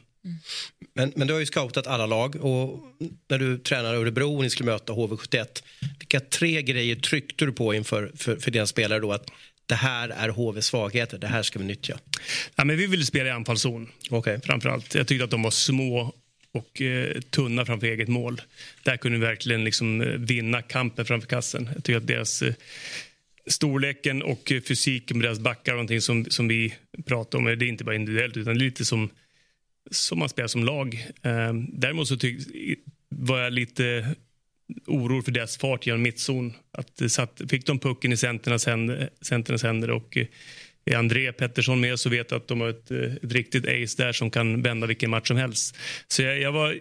[0.94, 2.80] Men, men du har ju scoutat alla lag och
[3.28, 5.46] när du tränar Örebro och ni skulle möta HV71.
[5.98, 9.30] Vilka tre grejer tryckte du på inför för, för dina spelare då att
[9.66, 11.98] det här är HVs svagheter, det här ska vi nyttja?
[12.54, 14.40] Ja, men vi ville spela i anfallszon okay.
[14.40, 14.94] framförallt.
[14.94, 16.14] Jag tyckte att de var små
[16.52, 18.40] och eh, tunna framför eget mål.
[18.82, 21.70] Där kunde vi verkligen liksom, eh, vinna kampen framför kassen.
[21.74, 22.54] Jag tycker att deras eh,
[23.46, 26.74] storleken och fysiken med deras backar någonting som, som vi
[27.06, 27.44] pratar om.
[27.44, 29.10] Det är inte bara individuellt utan lite som
[29.90, 31.06] som man spelar som lag.
[31.22, 32.46] Ehm, däremot så tyck,
[33.08, 34.14] var jag lite
[34.86, 36.52] orolig för deras fart genom mittzon.
[36.72, 40.26] Att satt, fick de pucken i centernas händer, centernas händer och eh,
[40.84, 44.02] är André Pettersson med så vet jag att de har ett, eh, ett riktigt ace
[44.02, 45.76] där som kan vända vilken match som helst.
[46.08, 46.78] Så jag, jag var,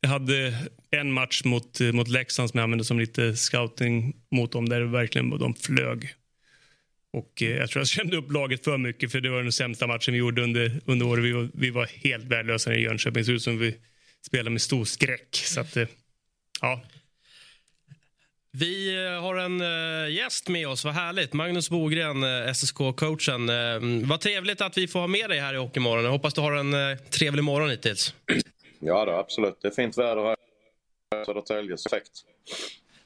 [0.00, 0.58] jag hade
[0.90, 4.80] en match mot, eh, mot Leksand som jag använde som lite scouting mot dem där
[4.80, 6.14] verkligen de flög.
[7.14, 9.86] Och eh, jag tror jag kände upp laget för mycket för det var den sämsta
[9.86, 11.24] matchen vi gjorde under, under året.
[11.24, 13.24] Vi var, vi var helt värdelösa i Jönköping.
[13.24, 13.76] Det som vi
[14.26, 15.28] spelade med stor skräck.
[15.32, 15.88] Så att, eh,
[16.60, 16.80] ja.
[18.50, 19.60] Vi eh, har en
[20.12, 20.84] gäst med oss.
[20.84, 21.32] Vad härligt.
[21.32, 24.06] Magnus Bogren, SSK-coachen.
[24.08, 26.04] Vad trevligt att vi får ha med dig här i Hockeymorgon.
[26.04, 28.14] Jag hoppas du har en trevlig morgon hittills.
[28.78, 29.58] Ja, då, absolut.
[29.62, 30.36] Det är fint väder här
[31.22, 31.76] i Södertälje.
[31.90, 32.10] Perfekt.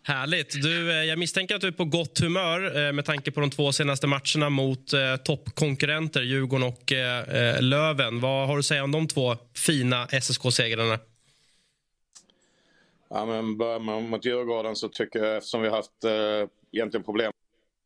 [0.09, 0.62] Härligt.
[0.62, 3.50] Du, eh, jag misstänker att du är på gott humör eh, med tanke på de
[3.50, 8.20] två senaste matcherna mot eh, toppkonkurrenter Djurgården och eh, eh Löven.
[8.20, 10.98] Vad har du att säga om de två fina SSK-segrarna?
[13.11, 17.04] Ja, men börjar man mot Djurgården så tycker jag, eftersom vi har haft eh, egentligen
[17.04, 17.32] problem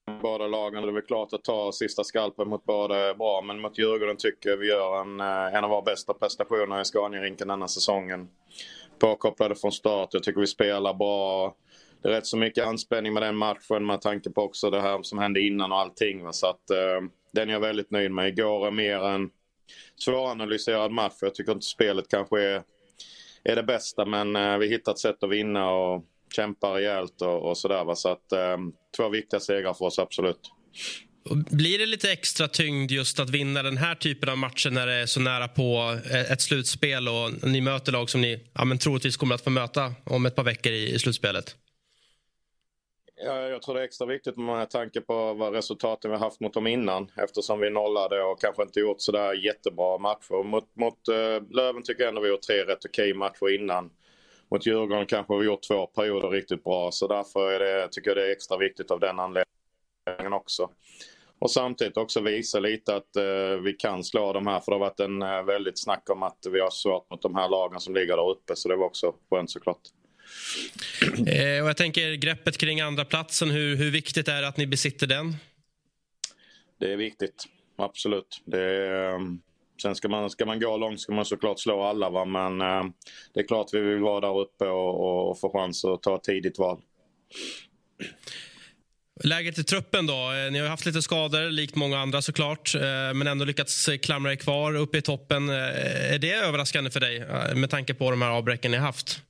[0.07, 3.43] med båda lagen, det är väl klart att ta sista skalpen mot båda är bra.
[3.43, 5.21] Men mot Djurgården tycker jag vi gör en,
[5.55, 8.29] en av våra bästa prestationer i Scaniarinken denna säsongen.
[8.99, 10.09] Påkopplade från start.
[10.13, 11.55] Jag tycker vi spelar bra
[12.03, 15.03] det är rätt så mycket anspänning med den matchen med tanke på också det här
[15.03, 16.25] som hände innan och allting.
[16.25, 16.33] Va?
[16.33, 18.29] Så att, eh, den är jag väldigt nöjd med.
[18.29, 19.31] Igår är mer en
[19.97, 21.15] svåranalyserad match.
[21.21, 22.63] Jag tycker inte spelet kanske är,
[23.45, 26.05] är det bästa men eh, vi hittar ett sätt att vinna och
[26.37, 27.95] kämpar rejält och, och sådär.
[27.95, 28.57] Så att, eh,
[28.97, 30.51] två viktiga segrar för oss, absolut.
[31.51, 34.95] Blir det lite extra tyngd just att vinna den här typen av matcher när det
[34.95, 38.79] är så nära på eh, ett slutspel och ni möter lag som ni ja, men
[38.79, 41.57] troligtvis kommer att få möta om ett par veckor i, i slutspelet?
[43.25, 46.55] Ja, jag tror det är extra viktigt med tanke på vad resultaten vi haft mot
[46.55, 50.45] dem innan eftersom vi nollade och kanske inte gjort sådär jättebra matcher.
[50.45, 53.91] Mot, mot uh, Löven tycker jag ändå vi gjort tre rätt okej matcher innan.
[54.51, 58.17] Mot Djurgården kanske vi gjort två perioder riktigt bra så därför är det, tycker jag
[58.17, 60.71] det är extra viktigt av den anledningen också.
[61.39, 64.81] Och samtidigt också visa lite att uh, vi kan slå de här för det har
[64.81, 67.95] varit en uh, väldigt snack om att vi har svårt mot de här lagen som
[67.95, 70.02] ligger där uppe så det var också skönt såklart.
[71.27, 74.67] Eh, och jag tänker greppet kring andra platsen hur, hur viktigt är det att ni
[74.67, 75.37] besitter den?
[76.81, 77.45] Det är viktigt,
[77.79, 78.43] absolut.
[78.45, 79.41] Det är, ehm,
[79.83, 82.11] sen ska man, ska man gå långt ska man såklart slå alla.
[82.11, 82.25] Va?
[82.25, 82.85] Men eh,
[83.35, 86.23] det är klart vi vill vara där uppe och, och få chans att ta ett
[86.23, 86.81] tidigt val.
[89.25, 90.33] Läget i truppen då?
[90.33, 92.75] Eh, ni har haft lite skador, likt många andra såklart.
[92.75, 92.81] Eh,
[93.15, 95.49] men ändå lyckats klamra er kvar uppe i toppen.
[95.49, 99.23] Eh, är det överraskande för dig med tanke på de här avbräcken ni haft?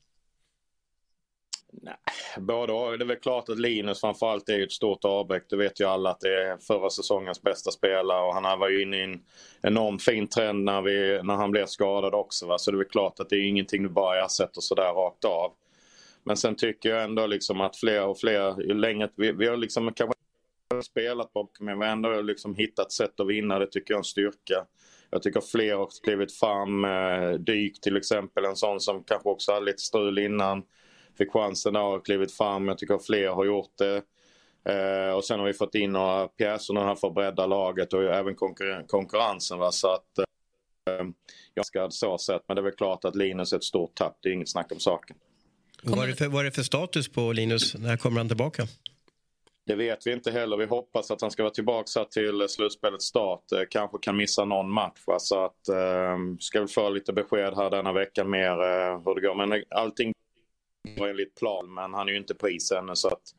[1.85, 1.95] Nej,
[2.39, 2.99] både och.
[2.99, 5.45] Det är väl klart att Linus framförallt är ett stort avbräck.
[5.49, 8.83] Det vet ju alla att det är förra säsongens bästa spelare och han var ju
[8.83, 9.21] inne i en
[9.63, 12.47] enormt fin trend när, vi, när han blev skadad också.
[12.47, 12.59] Va?
[12.59, 15.53] Så det är väl klart att det är ingenting du bara ersätter sådär rakt av.
[16.25, 19.57] Men sen tycker jag ändå liksom att fler och fler, ju längre, vi, vi har
[19.57, 20.17] liksom kanske
[20.85, 23.59] spelat på men vi har ändå liksom hittat sätt att vinna.
[23.59, 24.67] Det tycker jag är en styrka.
[25.11, 26.85] Jag tycker fler har klivit fram.
[26.85, 30.63] Eh, Dyk till exempel, en sån som kanske också hade lite strul innan
[31.19, 32.69] fick chansen där och klivit fram.
[32.69, 34.03] Jag tycker fler har gjort det.
[34.65, 38.03] Eh, och sen har vi fått in några pjäser här för att bredda laget och
[38.03, 39.59] även konkurren konkurrensen.
[39.59, 39.73] Va?
[39.73, 41.07] Så att, eh,
[41.55, 44.19] jag ska så sett, men det är väl klart att Linus är ett stort tapp.
[44.21, 45.17] Det är inget snack om saken.
[45.83, 47.75] Vad är, det för, vad är det för status på Linus?
[47.75, 48.67] När kommer han tillbaka?
[49.67, 50.57] Det vet vi inte heller.
[50.57, 53.53] Vi hoppas att han ska vara tillbaka till slutspelets start.
[53.53, 55.01] Eh, kanske kan missa någon match.
[55.19, 59.21] Så att, eh, ska vi få lite besked här denna vecka mer eh, hur det
[59.21, 59.35] går.
[59.35, 60.13] Men allting
[60.97, 63.35] enligt plan men han är ju inte på is ännu så att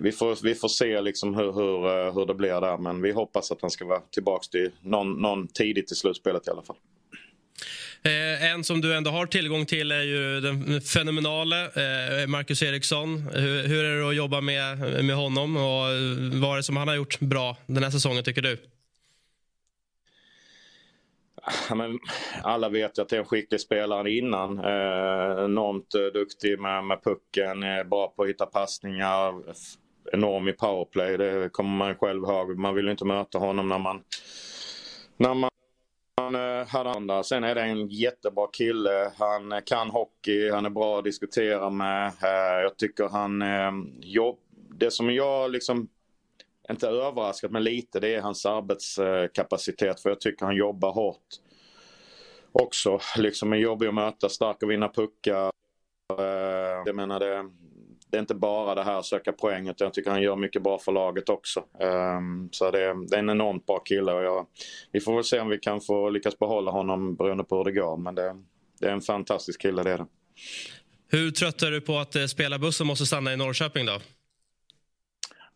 [0.00, 3.12] vi, får, vi får se liksom hur, hur, eh, hur det blir där men vi
[3.12, 6.76] hoppas att han ska vara tillbaka till någon, någon tidigt i slutspelet i alla fall.
[8.04, 13.28] Eh, en som du ändå har tillgång till är ju den fenomenale eh, Marcus Eriksson.
[13.34, 16.76] Hur, hur, är det att jobba med, med honom och eh, vad är det som
[16.76, 18.58] han har gjort bra den här säsongen tycker du?
[22.42, 24.58] Alla vet ju att det är en skicklig spelare innan.
[24.58, 29.34] Eh, enormt eh, duktig med, med pucken, eh, bra på att hitta passningar.
[30.12, 32.58] Enorm i powerplay, det kommer man själv ihåg.
[32.58, 34.02] Man vill inte möta honom när man,
[35.16, 35.50] när man
[36.16, 37.22] han eh, hade andra.
[37.22, 39.12] Sen är det en jättebra kille.
[39.18, 42.12] Han eh, kan hockey, han är bra att diskutera med.
[42.62, 43.44] Jag tycker han
[44.00, 44.38] jobb...
[44.78, 45.88] Det som jag liksom
[46.70, 51.26] inte överraskat men lite det är hans arbetskapacitet för jag tycker han jobbar hårt
[52.52, 53.00] också.
[53.16, 55.50] Liksom är jobbig att möta, stark att vinna puckar.
[56.18, 57.50] Eh, jag menar det,
[58.10, 60.62] det är inte bara det här att söka poäng utan jag tycker han gör mycket
[60.62, 61.64] bra för laget också.
[61.80, 64.46] Ehm, så det, det, är en enormt bra kille och jag,
[64.92, 67.72] vi får väl se om vi kan få lyckas behålla honom beroende på hur det
[67.72, 67.96] går.
[67.96, 68.36] Men det,
[68.80, 70.06] det är en fantastisk kille det är det.
[71.08, 74.00] Hur trött är du på att eh, spela buss och måste stanna i Norrköping då?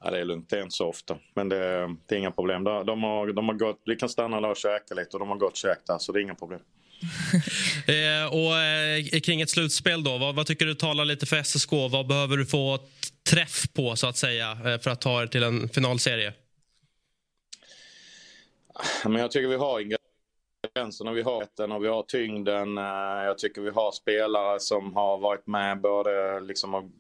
[0.05, 1.19] Ja, det är lugnt, det är inte så ofta.
[1.35, 2.65] Men det, det är inga problem.
[2.65, 5.37] De, har, de har gått, vi kan stanna där och käka lite och de har
[5.37, 6.61] gott käk där så det är inga problem.
[7.87, 11.73] eh, och eh, kring ett slutspel då, vad, vad, tycker du talar lite för SSK?
[11.73, 12.79] Vad behöver du få
[13.31, 16.33] träff på så att säga eh, för att ta er till en finalserie?
[19.05, 21.13] Men jag tycker vi har ingredienserna.
[21.13, 22.79] Vi har rätten och vi har tyngden.
[22.79, 26.93] Eh, jag tycker vi har spelare som har varit med både liksom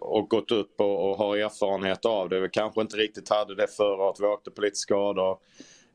[0.00, 2.40] och, gått upp och, och har erfarenhet av det.
[2.40, 4.20] Vi kanske inte riktigt hade det förra året.
[4.20, 5.38] Vi åkte på lite skador.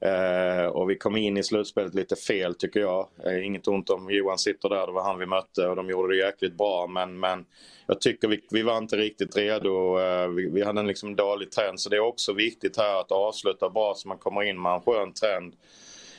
[0.05, 3.07] Eh, och vi kom in i slutspelet lite fel tycker jag.
[3.25, 6.13] Eh, inget ont om Johan sitter där, det var han vi mötte och de gjorde
[6.13, 6.87] det jäkligt bra.
[6.87, 7.45] Men, men
[7.87, 9.99] jag tycker vi, vi var inte riktigt redo.
[9.99, 13.11] Eh, vi, vi, hade en liksom dålig trend så det är också viktigt här att
[13.11, 15.53] avsluta bra så man kommer in med en skön trend.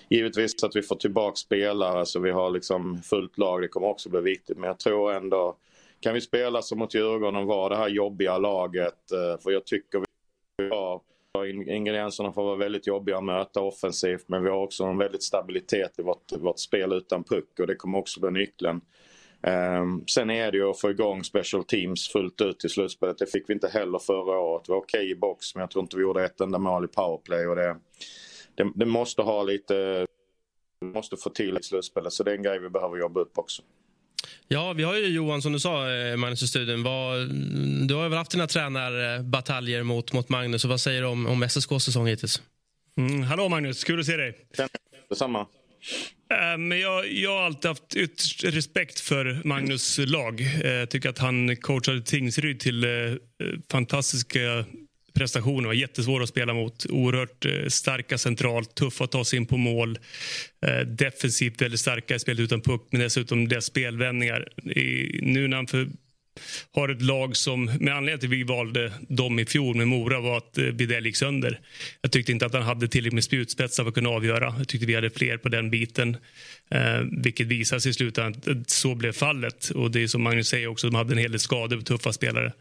[0.08, 4.08] Givetvis att vi får tillbaka spelare så vi har liksom fullt lag, det kommer också
[4.08, 4.58] bli viktigt.
[4.58, 5.56] Men jag tror ändå,
[6.04, 9.66] kan vi spela som mot Djurgården och vara det här jobbiga laget, eh, för jag
[9.66, 10.04] tycker
[10.56, 11.00] vi har
[11.68, 15.22] Ingredienserna för att vara väldigt jobbiga att möta offensivt men vi har också en väldigt
[15.22, 18.80] stabilitet i vårt, vårt spel utan puck och det kommer också bli nyckeln.
[19.80, 23.18] Um, sen är det ju att få igång special teams fullt ut i slutspelet.
[23.18, 24.68] Det fick vi inte heller förra året.
[24.68, 26.84] Vi var okej okay i box men jag tror inte vi gjorde ett enda mål
[26.84, 27.46] i powerplay.
[27.46, 27.76] Och det,
[28.54, 30.06] det, det måste ha lite...
[30.84, 33.62] måste få till i slutspelet så det är en grej vi behöver jobba upp också.
[34.48, 36.82] Ja, vi har ju Johan som du sa, eh, Magnus i studion.
[36.82, 37.28] Vad,
[37.88, 40.64] du har väl haft dina tränarbataljer mot, mot Magnus.
[40.64, 42.42] Och vad säger du om, om SSKs säsong hittills?
[42.96, 44.36] Mm, hallå Magnus, kul att se dig.
[45.08, 45.46] Detsamma.
[46.30, 50.40] Äh, men jag, jag har alltid haft ytterst respekt för Magnus lag.
[50.40, 52.90] Eh, jag tycker att han coachade Tingsryd till eh,
[53.70, 54.64] fantastiska
[55.14, 55.66] prestationer.
[55.66, 56.86] var jättesvår att spela mot.
[56.88, 59.98] Oerhört eh, starka centralt, tuffa att ta sig in på mål.
[60.66, 64.48] Eh, defensivt väldigt starka i spelet utan puck, men dessutom deras spelvändningar.
[64.62, 65.88] I, nu när han för,
[66.72, 70.20] har ett lag som, med anledning till att vi valde dem i fjol med Mora
[70.20, 71.60] var att eh, Widell gick sönder.
[72.02, 74.54] Jag tyckte inte att han hade tillräckligt med spjutspetsar för att kunna avgöra.
[74.58, 76.16] Jag tyckte vi hade fler på den biten.
[76.70, 79.70] Eh, vilket visade sig i slutändan att så blev fallet.
[79.70, 82.12] Och det är som Magnus säger också, de hade en hel del skador på tuffa
[82.12, 82.52] spelare.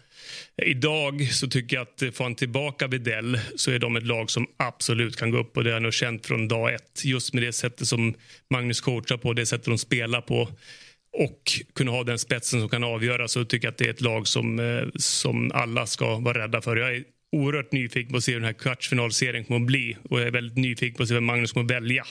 [0.66, 4.30] Idag så tycker jag att eh, får han tillbaka Videll så är de ett lag
[4.30, 7.06] som absolut kan gå upp och det har jag nog känt från dag ett.
[7.06, 8.14] Just med det sättet som
[8.50, 10.50] Magnus coachar på, det sättet de spelar på
[11.18, 14.02] och kunna ha den spetsen som kan avgöra så tycker jag att det är ett
[14.02, 16.76] lag som, eh, som alla ska vara rädda för.
[16.76, 20.20] Jag är oerhört nyfiken på att se hur den här kvartsfinalserien kommer att bli och
[20.20, 22.06] jag är väldigt nyfiken på att se vem Magnus kommer att välja.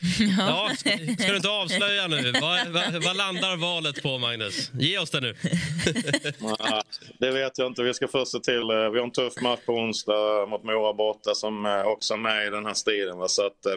[0.38, 2.32] Ja, ska, ska, du inte avslöja nu?
[2.40, 4.70] Vad, vad, vad, landar valet på, Magnus?
[4.74, 5.34] Ge oss det nu.
[7.18, 7.82] det vet jag inte.
[7.82, 8.70] Vi ska först se till...
[8.70, 12.18] Eh, vi har en tuff match på onsdag mot Mora borta som eh, också är
[12.18, 13.28] med i den här striden.
[13.28, 13.72] Så att, eh,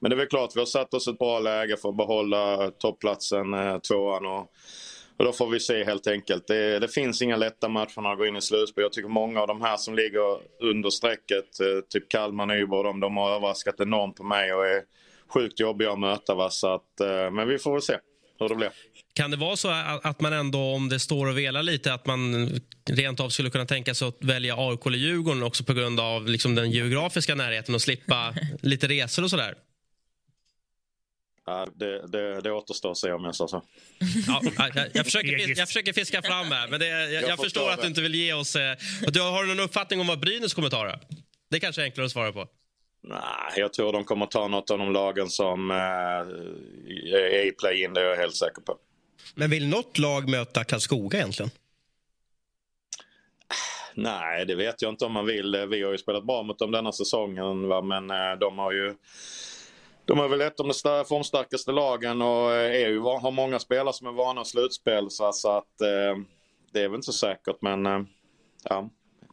[0.00, 2.70] men det är väl klart, vi har satt oss ett bra läge för att behålla
[2.70, 4.26] toppplatsen, tvåan.
[4.26, 4.40] Och,
[5.16, 6.46] och då får vi se helt enkelt.
[6.46, 8.82] Det, det finns inga lätta matcher när man går in i slutspel.
[8.82, 11.44] Jag tycker många av de här som ligger under strecket,
[11.90, 14.82] typ Kalmar, Nyborg, de, de har överraskat enormt på mig och är
[15.34, 16.34] sjukt jobbiga att möta.
[16.34, 16.50] Va?
[16.50, 17.96] Så att, eh, men vi får väl se
[18.38, 18.70] hur det blir.
[19.14, 19.68] Kan det vara så
[20.02, 22.50] att man ändå, om det står och velar lite, att man
[22.90, 26.26] rent av skulle kunna tänka sig att välja AIK eller Djurgården också på grund av
[26.26, 29.54] liksom den geografiska närheten och slippa lite resor och sådär?
[31.46, 33.62] Ja, det, det, det återstår att se om jag sa så.
[34.26, 34.42] Ja,
[34.74, 37.80] jag, jag, försöker, jag försöker fiska fram här, men det, jag, jag, jag förstår att
[37.80, 38.56] du inte vill ge oss...
[38.56, 38.76] Eh,
[39.06, 40.98] du, har du någon uppfattning om vad Brynäs kommer ta?
[41.50, 42.48] Det kanske är enklare att svara på.
[43.04, 45.76] Nej, jag tror de kommer ta något av de lagen som eh,
[47.14, 48.76] är i play-in, det är jag helt säker på.
[49.34, 51.50] Men vill något lag möta Karlskoga egentligen?
[53.94, 55.66] Nej, det vet jag inte om man vill.
[55.70, 57.82] Vi har ju spelat bra mot dem denna säsongen, va?
[57.82, 58.94] men eh, de har ju
[60.04, 64.06] de är väl ett av de formstarkaste lagen och är ju, har många spelare som
[64.06, 65.10] är vana slutspel.
[65.10, 66.22] Så, så att, eh,
[66.72, 68.00] det är väl inte så säkert, men eh,
[68.64, 68.88] ja,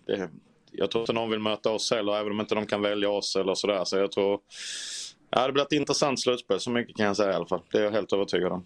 [0.05, 0.29] det,
[0.71, 3.35] jag tror inte någon vill möta oss heller, även om inte de kan välja oss
[3.35, 3.85] eller sådär.
[3.85, 4.39] Så jag tror...
[5.31, 7.61] Ja, det blir ett intressant slutspel, så mycket kan jag säga i alla fall.
[7.71, 8.65] Det är jag helt övertygad om.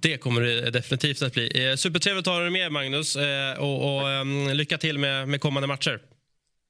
[0.00, 1.70] Det kommer det definitivt att bli.
[1.70, 3.16] Eh, supertrevligt att ha dig med, Magnus.
[3.16, 6.00] Eh, och, och um, lycka till med, med kommande matcher.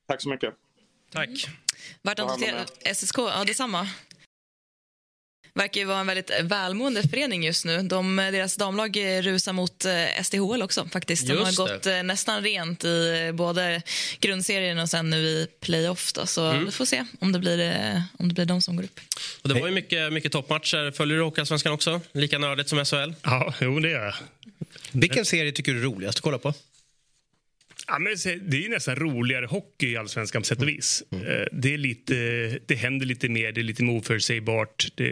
[0.09, 0.55] Tack så mycket.
[1.13, 1.29] Tack.
[2.03, 3.19] Vart noterat SSK?
[3.19, 3.89] Ja, detsamma.
[5.55, 7.83] Verkar ju vara en väldigt välmående förening just nu.
[7.83, 11.27] De, deras damlag rusar mot eh, SDHL också faktiskt.
[11.29, 11.75] De Just har det.
[11.75, 13.83] gått eh, nästan rent i både
[14.21, 16.13] grundserien och sen nu i playoff.
[16.13, 16.27] Då.
[16.27, 16.65] Så Mm.
[16.65, 19.01] vi får se om det blir, eh, om det blir de som går upp.
[19.43, 20.91] Och det var ju mycket, mycket toppmatcher.
[20.91, 22.01] Följer du Hockeyallsvenskan också?
[22.13, 23.13] Lika nördigt som SHL?
[23.23, 24.15] Ja, jo, det gör jag.
[24.93, 26.55] Vilken serie tycker du är roligast att kolla på?
[27.87, 28.13] Ja, men
[28.51, 31.03] det är nästan roligare hockey i allsvenskan på sätt och vis.
[31.13, 32.15] Eh, Det, är lite,
[32.67, 34.87] det händer lite mer, det är lite mer oförutsägbart.
[34.95, 35.11] Det,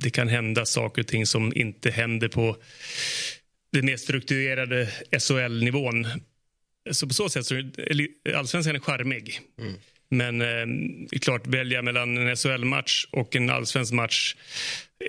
[0.00, 2.56] det kan hända saker och ting som inte händer på
[3.72, 4.88] den mer strukturerade
[5.20, 6.06] SHL-nivån.
[6.90, 9.40] Så på så sätt så är allsvenskan är charmig.
[10.08, 10.66] Men eh,
[11.20, 14.36] klart, välja mellan en SHL-match och en allsvensk match.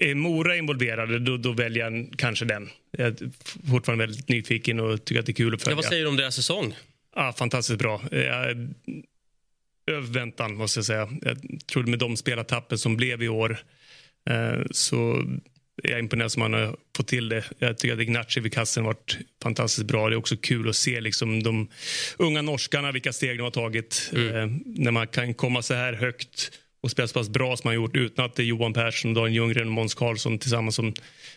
[0.02, 2.70] Är Mora involverade, då, då väljer jag kanske den.
[2.92, 3.16] Jag är
[3.72, 5.76] fortfarande väldigt nyfiken och tycker att det är kul att Ja, följa.
[5.76, 6.76] vad säger du om deras säsong?
[7.16, 8.02] Ja, fantastiskt bra.
[8.12, 8.58] Eh,
[9.92, 11.10] Över väntan, måste jag säga.
[11.22, 11.38] Jag
[11.72, 13.58] trodde med de spelartappen som blev i år
[14.30, 15.14] eh, så
[15.84, 17.44] är jag imponerad som man har fått till det.
[17.60, 20.10] Jag tycker att Ignacy vid kassen varit fantastiskt bra.
[20.10, 21.68] Det är också kul att se liksom, de
[22.18, 24.12] unga norskarna, vilka steg de har tagit.
[24.16, 26.52] Eh, när man kan komma så här högt
[26.82, 29.34] och spelat så pass bra som man gjort utan att det är Johan Persson, Dan
[29.34, 30.94] Ljunggren och Måns Karlsson tillsammans som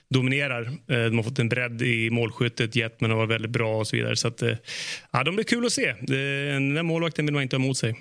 [0.08, 0.62] dominerar.
[0.66, 3.96] Eh, de har fått en bredd i målskyttet, Jetman har varit väldigt bra och så
[3.96, 4.16] vidare.
[4.16, 4.56] Så att, eh,
[5.10, 5.94] ja, de blir kul att se.
[6.00, 7.94] Den där målvakten vill man inte ha emot sig.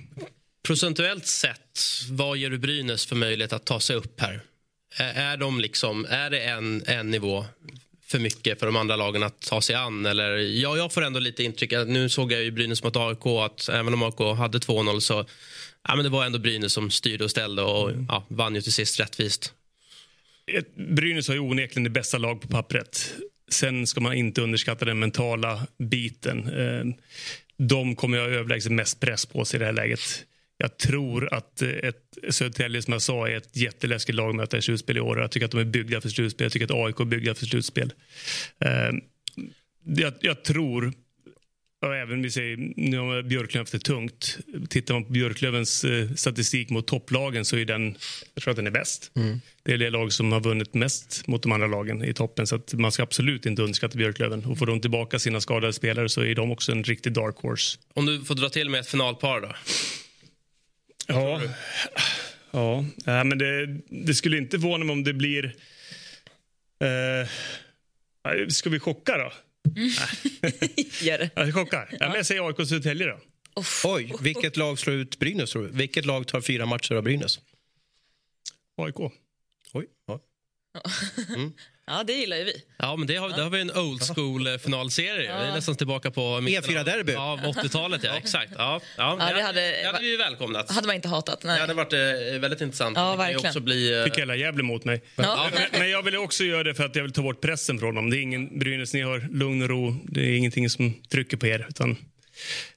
[0.67, 1.79] Procentuellt sett,
[2.11, 4.41] vad ger du Brynäs för möjlighet att ta sig upp här?
[4.97, 7.45] Är, de liksom, är det en, en nivå
[8.07, 10.05] för mycket för de andra lagen att ta sig an?
[10.05, 13.69] Eller, ja, jag får ändå lite intryck, nu såg jag ju Brynäs mot AIK att
[13.69, 15.25] även om AIK hade 2-0 så
[15.89, 18.73] ja, men det var ändå Brynäs som styrde och ställde och ja, vann ju till
[18.73, 19.53] sist rättvist.
[20.75, 23.13] Brynäs har ju onekligen det bästa lag på pappret.
[23.51, 26.47] Sen ska man inte underskatta den mentala biten.
[26.47, 26.85] Eh,
[27.57, 30.25] De kommer jag överlägset mest press på sig i det här läget.
[30.57, 34.57] Jag tror att eh, ett Södertälje, som jag sa, är ett jätteläskigt lag att möta
[34.57, 35.19] i slutspel i år.
[35.19, 36.45] Jag tycker att de är byggda för slutspel.
[36.45, 37.93] Jag tycker att AIK är byggda för slutspel.
[38.59, 38.91] Eh,
[39.85, 40.93] Jag, jag tror
[41.81, 44.37] och även vi säger, nu har Björklöven haft det tungt.
[44.69, 47.95] Tittar man på Björklövens eh, statistik mot topplagen så är den,
[48.33, 49.11] jag tror att den är bäst.
[49.63, 52.47] Det är det lag som har vunnit mest mot de andra lagen i toppen.
[52.47, 54.45] Så att man ska absolut inte underskatta Björklöven.
[54.45, 57.79] Och får de tillbaka sina skadade spelare så är de också en riktig dark horse.
[57.93, 59.55] Om du får dra till med ett finalpar då?
[61.07, 61.41] Ja,
[62.51, 62.85] ja.
[63.05, 65.55] ja men det, det skulle inte förvåna mig om det blir...
[66.83, 67.27] Eh,
[68.49, 69.31] ska vi chocka då?
[71.01, 71.29] Gör det.
[71.35, 71.89] Ja, vi chockar.
[71.99, 73.19] Ja, men jag säger AIK Södertälje då.
[73.83, 75.69] Oj, vilket lag slår ut Brynäs tror du?
[75.69, 77.39] Vilket lag tar fyra matcher av Brynäs?
[78.77, 78.99] AIK.
[79.73, 80.19] Oj, ja.
[81.89, 82.53] Ja, det gillar ju vi.
[82.77, 85.21] Ja, men det har, där har vi en old school eh, finalserie.
[85.41, 87.11] Vi är nästan tillbaka på mitten av- E4-derby.
[87.13, 88.17] Ja, 80-talet, ja.
[88.17, 88.51] Exakt.
[88.57, 90.71] Ja, ja, Ja, det hade- det hade vi ju välkomnat.
[90.71, 91.43] hade man inte hatat.
[91.43, 91.55] Nej.
[91.55, 92.97] Det hade varit eh, väldigt intressant.
[92.97, 93.45] Ja, verkligen.
[93.47, 93.97] också bli...
[93.99, 95.01] eh, Fick hela Gävle mot mig.
[95.15, 95.49] Ja.
[95.53, 97.95] Men, men jag vill också göra det för att jag vill ta bort pressen från
[97.95, 98.09] dem.
[98.09, 99.95] Det är ingen Brynäs, ni har lugn och ro.
[100.03, 101.65] Det är ingenting som trycker på er.
[101.69, 101.97] Utan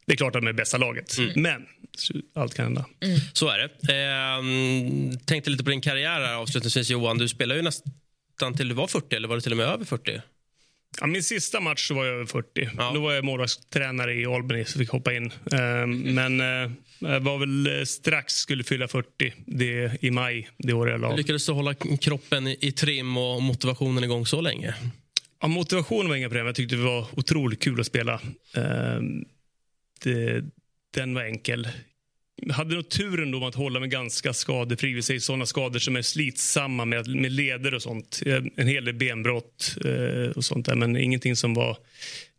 [0.06, 1.16] det är klart att de är bästa laget.
[1.34, 1.62] Men
[1.96, 2.84] så- allt kan hända.
[3.32, 3.64] Så är det.
[3.92, 7.18] Eh, tänkte lite på din karriär här avslutningsvis Johan.
[7.18, 7.92] Du spelade ju nästan
[8.50, 10.20] till du var 40 eller var det till och med över 40?
[11.00, 12.68] Ja, min sista match så var jag över 40.
[12.76, 12.90] Ja.
[12.94, 15.32] Då var jag målvaktstränare i Albany så fick hoppa in.
[15.52, 20.72] Eh, men eh, jag var väl eh, strax skulle fylla 40 det, i maj det
[20.72, 21.14] året jag la.
[21.16, 24.74] Lyckades du hålla kroppen i, trim och motivationen igång så länge?
[25.40, 26.46] Ja, motivationen var inga problem.
[26.46, 28.14] Jag tyckte det var otroligt kul att spela.
[28.56, 29.00] Eh,
[30.04, 30.44] det,
[30.94, 31.68] den var enkel.
[32.46, 34.92] Jag hade nog turen då att hålla mig ganska skadefri.
[34.92, 38.22] Vi säger sådana skador som är slitsamma med, med leder och sånt.
[38.56, 40.74] En hel del benbrott eh, och sånt där.
[40.74, 41.76] Men ingenting som var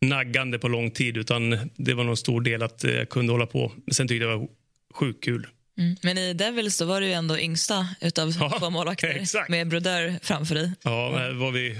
[0.01, 1.17] naggande på lång tid.
[1.17, 3.71] Utan det var nog en stor del att eh, jag kunde hålla på.
[3.85, 4.47] Men sen tyckte jag det var
[4.93, 5.47] sjukt kul.
[5.77, 5.95] Mm.
[6.01, 9.49] Men i Devils då var du ju ändå yngsta utav Ja, två målvakter exakt.
[9.49, 10.71] med Brodeur framför dig.
[10.83, 11.79] Ja, var vi,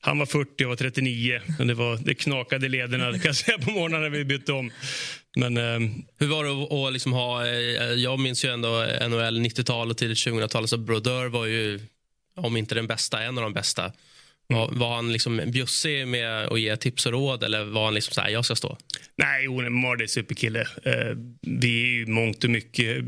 [0.00, 1.40] han var 40 jag var 39.
[1.58, 4.52] Men det, var, det knakade i lederna kan jag säga, på morgonen när vi bytte
[4.52, 4.70] om.
[5.36, 7.46] Men ehm, Hur var det att, att liksom ha...
[7.46, 7.52] eh,
[7.96, 8.68] Jag minns ju ändå
[9.08, 10.68] NHL 90-tal och tidigt 2000-tal.
[10.68, 11.80] Så Brodeur var ju,
[12.36, 13.92] om inte den bästa, en av de bästa.
[14.50, 18.14] Var, var han liksom bjussig med att ge tips och råd eller var han liksom
[18.14, 18.78] så här, jag ska stå?
[19.16, 20.60] Nej, Mard Mardy är superkille.
[20.60, 22.98] Eh, vi är ju mångt och mycket...
[22.98, 23.04] Eh,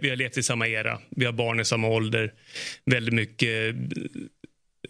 [0.00, 0.98] vi har levt i samma era.
[1.10, 2.32] Vi har barn i samma ålder.
[2.84, 3.74] Väldigt mycket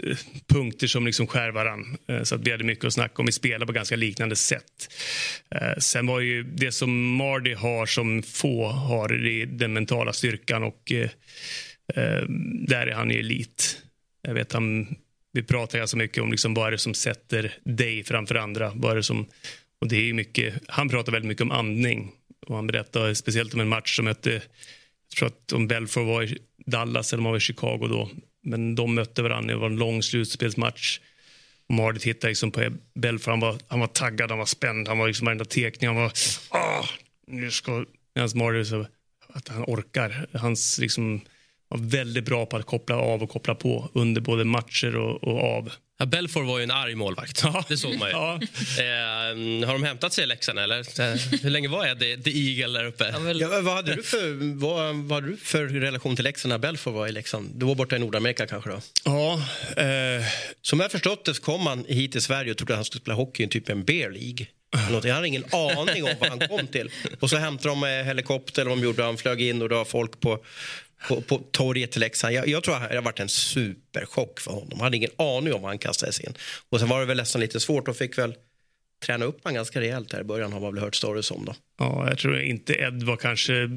[0.05, 0.17] eh,
[0.49, 1.97] punkter som liksom skär varann.
[2.09, 3.27] Eh, så att vi hade mycket att snacka om.
[3.27, 4.93] Vi spelar på ganska liknande sätt.
[5.79, 10.63] Sen var ju det som Mardy har som få har det är den mentala styrkan
[10.63, 10.93] och
[12.69, 13.83] där är han ju elit.
[14.23, 14.97] Jag vet han,
[15.33, 18.73] vi pratar ganska alltså mycket om liksom vad är det som sätter dig framför andra.
[18.75, 19.27] Vad är det som,
[19.81, 22.13] och det är mycket, han pratar väldigt mycket om andning.
[22.47, 26.23] Och han berättar speciellt om en match som hette, jag tror att om Belfort var
[26.23, 28.11] i Dallas eller om var i Chicago då.
[28.43, 31.01] Men de mötte varandra, det var en lång slutspelsmatch.
[31.69, 34.99] Och Mardit hittade liksom på Belfort, han var, han var taggad, han var spänd, han
[34.99, 36.13] var liksom varenda tekning, han var
[36.49, 36.85] ah,
[37.27, 37.85] nu ska...
[38.15, 38.87] Medan Mardit så
[39.29, 40.27] att han orkar.
[40.33, 41.21] Hans liksom
[41.71, 45.57] var väldigt bra på att koppla av och koppla på under både matcher och, och
[45.57, 45.73] av.
[45.99, 47.41] Ja, Belfort var ju en arg målvakt.
[47.43, 47.65] Ja.
[47.69, 48.15] Det såg man ju.
[48.17, 48.35] Ja.
[48.79, 50.79] Eh, har de hämtat sig i Leksand eller?
[51.01, 53.11] Eh, Hur länge var Eddie the Eagle där uppe?
[53.13, 56.51] Han väl, Ja, vad, hade du för, vad, vad hade du för relation till Leksand
[56.51, 57.51] när Belfort var i Leksand?
[57.55, 58.81] Du var borta i Nordamerika kanske då?
[59.05, 59.35] Ja,
[59.83, 60.25] eh,
[60.63, 63.15] Som jag förstått det kom han hit till Sverige och trodde att han skulle spela
[63.15, 64.47] hockey i typ en beer League.
[65.03, 66.91] Jag hade ingen aning om vad han kom till.
[67.21, 69.85] Och så hämtade de med helikopter och de gjorde, han flög in och det var
[69.85, 70.45] folk på,
[71.09, 72.35] på, på torget till Leksand.
[72.35, 74.69] Jag, jag tror att det har varit en superchock för honom.
[74.73, 76.35] Jag hade ingen aning om vad han kastades in.
[76.71, 78.35] Och sen var det väl nästan lite svårt och fick väl
[79.07, 81.55] träna upp han ganska rejält här i början har man väl hört stories om då.
[81.79, 83.71] ja, jag tror inte Ed var kanske...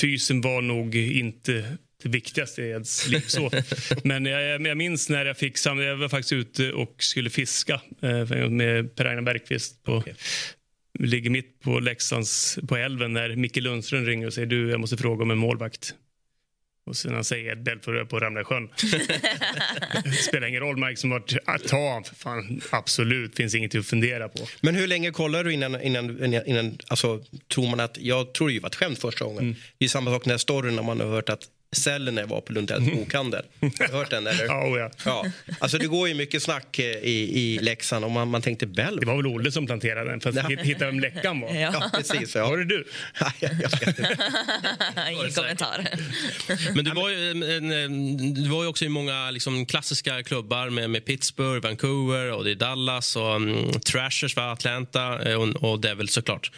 [0.00, 3.24] Fysen var nog inte det viktigaste i Eds liv.
[3.26, 3.50] Så.
[4.04, 7.80] Men jag, jag minns när jag fick sam- Jag var faktiskt ute och skulle fiska
[8.02, 9.82] eh, med Per-Agnar Bergqvist.
[9.82, 10.02] På,
[10.98, 14.80] Vi ligger mitt på Leksands, på älven när Micke Lundström ringer och säger du, jag
[14.80, 15.94] måste fråga om en målvakt.
[16.86, 18.68] Och sen säger Ed Belfort på att ramla i sjön.
[20.28, 22.60] Spelar ingen roll, Mike som varit, ah, ta för fan.
[22.70, 24.46] Absolut, finns inget att fundera på.
[24.60, 27.24] Men hur länge kollar du innan, innan, innan, innan alltså,
[27.54, 29.56] tror man att, jag tror det var ett skämt första gången.
[29.78, 32.84] Det är samma sak när storyn när man har hört att Sellner var på Lundells
[32.92, 33.42] bokhandel.
[33.60, 34.44] Har du hört den eller?
[34.52, 34.90] Ja, oh ja.
[35.04, 35.26] Ja,
[35.58, 38.96] alltså det går ju mycket snack eh, i, i Leksand och man, man tänkte Bell.
[39.00, 40.56] Det var väl Olle som planterade den för att Ja.
[40.62, 41.54] hitta vem läckan var.
[41.62, 42.34] Ja, precis.
[42.34, 42.48] Ja.
[42.48, 42.84] Var det du?
[43.20, 44.16] Nej, jag ska inte.
[45.12, 45.88] ingen kommentar.
[46.74, 47.42] Men du var ju, en-
[47.72, 52.44] en- du var ju också i många liksom, klassiska klubbar med, med Pittsburgh, Vancouver och
[52.44, 56.50] det är Dallas och um, Trashers var Atlanta eh, och, och Devils såklart.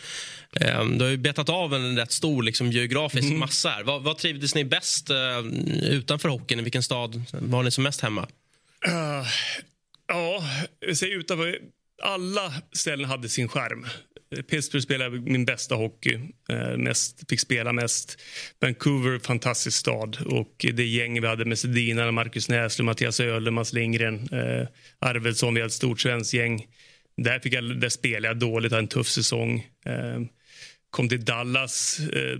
[0.61, 3.83] Um, du har ju betat av en rätt stor liksom, geografisk massa här.
[3.83, 5.39] Vad, vad trivdes ni bäst eh,
[5.83, 6.61] utanför hockeyn?
[6.61, 8.29] I vilken stad var ni som mest hemma?
[8.89, 9.27] Uh,
[10.09, 10.45] ja,
[10.95, 11.59] säger utanför.
[12.03, 13.87] Alla ställen hade sin skärm.
[14.43, 16.19] Pittsburgh spelade min bästa hockey.
[16.49, 18.21] Eh, mest, fick spela mest.
[18.61, 20.19] Vancouver, fantastisk stad.
[20.27, 25.55] Och det gäng vi hade med Sedina, Marcus Näslund, Mattias Öhle, Mats Lindgren, eh, Arvidsson.
[25.55, 26.67] Vi hade ett stort svenskt gäng.
[27.17, 29.67] Där, fick jag, där spelade jag dåligt, hade en tuff säsong.
[29.87, 30.21] Eh,
[30.95, 32.01] kom till Dallas.
[32.01, 32.39] Eh,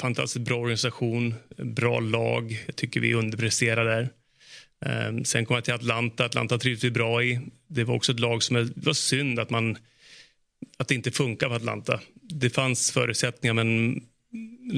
[0.00, 2.62] fantastiskt bra organisation, bra lag.
[2.66, 4.08] Jag tycker vi underpresterar där.
[4.86, 6.24] Eh, sen kom jag till Atlanta.
[6.24, 7.40] Atlanta trivdes vi bra i.
[7.68, 8.56] Det var också ett lag som...
[8.56, 9.76] Det var synd att, man,
[10.78, 12.00] att det inte funkar för Atlanta.
[12.14, 14.00] Det fanns förutsättningar, men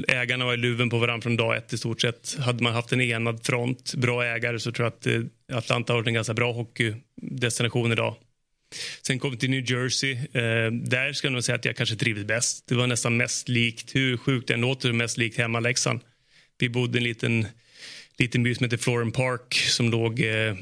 [0.07, 2.37] ägarna var i luven på varandra från dag ett i stort sett.
[2.39, 5.99] Hade man haft en enad front, bra ägare, så tror jag att eh, Atlanta har
[5.99, 8.15] varit en ganska bra hockeydestination idag.
[9.01, 10.11] Sen kom vi till New Jersey.
[10.11, 12.63] Eh, där ska jag nog säga att jag kanske trivdes bäst.
[12.67, 15.99] Det var nästan mest likt, hur sjukt det än låter, mest likt hemma Leksand.
[16.57, 17.47] Vi bodde i en liten,
[18.17, 20.55] liten by som heter Floren Park som låg eh,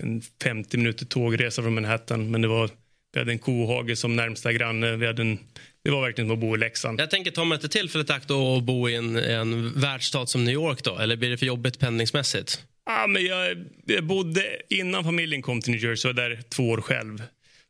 [0.00, 2.30] en 50 minuter tågresa från Manhattan.
[2.30, 2.70] Men det var,
[3.12, 4.96] vi hade en kohage som närmsta granne.
[4.96, 5.38] Vi hade en,
[5.84, 7.00] det var verkligen som att bo i Leksand.
[7.00, 10.54] Jag tänker, tar man inte tillfället akt att bo i en, en världsstad som New
[10.54, 10.98] York då?
[10.98, 12.62] Eller blir det för jobbigt pendlingsmässigt?
[12.86, 16.68] Ja, men jag, jag bodde, innan familjen kom till New Jersey, var jag där två
[16.68, 17.22] år själv.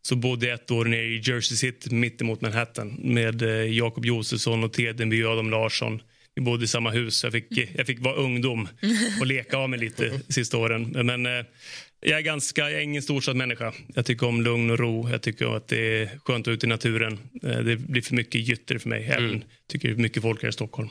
[0.06, 4.04] Så bodde jag ett år nere i Jersey City, mitt emot Manhattan med eh, Jakob
[4.04, 6.02] Josefsson och Tedenby och Adam Larsson.
[6.34, 7.24] Vi bodde i samma hus.
[7.24, 8.68] Jag fick, jag fick vara ungdom
[9.20, 11.06] och leka av mig lite sista åren.
[11.06, 11.44] Men eh,
[12.00, 13.72] jag är, ganska, jag är ingen storstadsmänniska.
[13.94, 15.10] Jag tycker om lugn och ro.
[15.10, 17.18] Jag tycker att det är skönt att vara ute i naturen.
[17.42, 19.04] Eh, det blir för mycket gytter för mig.
[19.04, 20.88] Även tycker det är mycket folk här i Stockholm.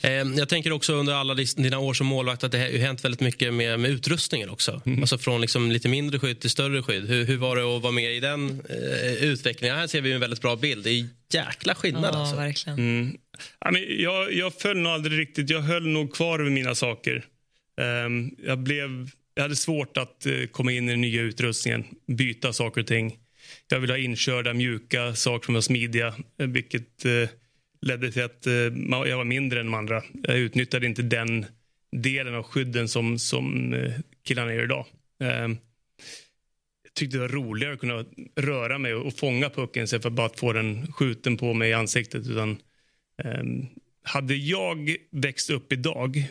[0.00, 3.04] Eh, jag tänker också under alla dina år som målvakt att det har ju hänt
[3.04, 4.82] väldigt mycket med, med utrustningen också.
[5.00, 7.08] Alltså från liksom lite mindre skydd till större skydd.
[7.08, 9.76] Hur, hur var det att vara med i den eh, utvecklingen?
[9.76, 10.84] Här ser vi en väldigt bra bild.
[10.84, 12.36] Det är jäkla skillnad Ja, alltså.
[12.36, 12.78] verkligen.
[12.78, 13.16] Mm.
[13.98, 15.50] Jag, jag föll nog aldrig riktigt.
[15.50, 17.24] Jag höll nog kvar vid mina saker.
[17.80, 22.52] Ehm, jag, blev, jag hade svårt att eh, komma in i den nya utrustningen, byta
[22.52, 23.16] saker och ting.
[23.68, 26.06] Jag ville ha inkörda, mjuka saker som var smidiga,
[26.40, 27.28] eh, vilket eh,
[27.86, 28.52] ledde till att eh,
[29.08, 30.02] jag var mindre än de andra.
[30.22, 31.46] Jag utnyttjade inte den
[31.92, 33.92] delen av skydden som, som eh,
[34.24, 34.86] killarna gör idag.
[35.20, 35.56] Ehm,
[36.82, 38.04] jag tyckte det var roligare att kunna
[38.36, 41.72] röra mig och, fånga pucken istället för att bara få den skjuten på mig i
[41.72, 42.26] ansiktet.
[42.26, 42.58] Utan,
[43.24, 43.66] ehm,
[44.02, 46.28] hade jag växt upp idag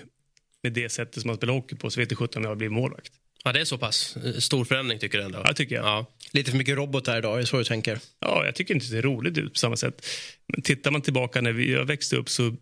[0.64, 2.58] med det sättet som man spelar hockey på så vet jag sjutton om jag hade
[2.58, 3.14] blivit målvakt.
[3.46, 5.42] Ja, det är så pass eh, stor förändring tycker du ändå?
[5.46, 5.86] Ja, tycker jag.
[5.86, 6.06] Ja.
[6.32, 8.00] Lite för mycket robotar idag, är det så du tänker?
[8.20, 10.06] Ja, jag tycker inte det ser roligt ut på samma sätt.
[10.48, 12.56] Men tittar man tillbaka när vi, jag växte upp så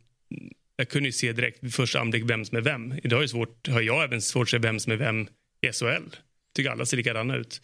[0.75, 2.93] jag kunde ju se direkt vid första anblick vem som är vem.
[3.03, 5.27] Idag är det svårt, har jag även svårt att se vem som är vem
[5.61, 6.15] i SHL.
[6.55, 7.61] tycker alla ser likadana ut.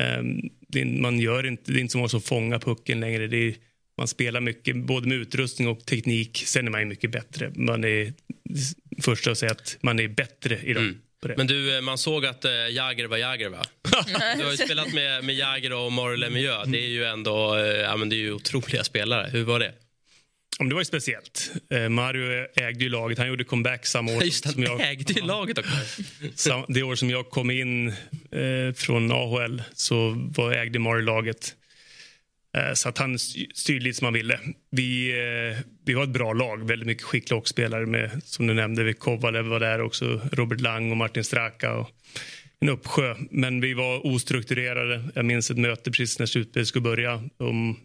[0.00, 3.26] Ehm, det man gör inte, det är inte som att fånga pucken längre.
[3.26, 3.54] Det är,
[3.96, 6.42] man spelar mycket, både med utrustning och teknik.
[6.46, 7.52] Sen är man ju mycket bättre.
[7.54, 8.12] Man är
[9.02, 10.84] första att säga att man är bättre i dem.
[10.84, 11.00] Mm.
[11.36, 13.62] Men du, eh, man såg att äh, Jagger var Jagger, va?
[14.36, 16.66] du har ju spelat med, med Jagger och Mario Lemieux.
[16.66, 19.30] Det är ju ändå äh, ja, men det är ju otroliga spelare.
[19.32, 19.72] Hur var det?
[20.58, 21.52] Ja, det var ju speciellt.
[21.70, 23.18] Eh, Mario ägde ju laget.
[23.18, 24.90] Han gjorde comeback samma år Just som jag...
[24.90, 25.70] ägde ju laget också.
[26.34, 31.54] Sam, det år som jag kom in eh, från AHL så var, ägde Mario laget.
[32.56, 34.40] Eh, så att han styrde lite som han ville.
[34.70, 36.68] Vi, eh, vi var ett bra lag.
[36.68, 40.96] Väldigt mycket skickliga hockeyspelare med, som du nämnde, Kovalev var där också, Robert Lang och
[40.96, 41.74] Martin Straka.
[41.74, 41.90] Och
[42.60, 43.16] en uppsjö.
[43.30, 45.04] Men vi var ostrukturerade.
[45.14, 47.22] Jag minns ett möte precis när slutspelet skulle börja.
[47.36, 47.76] Om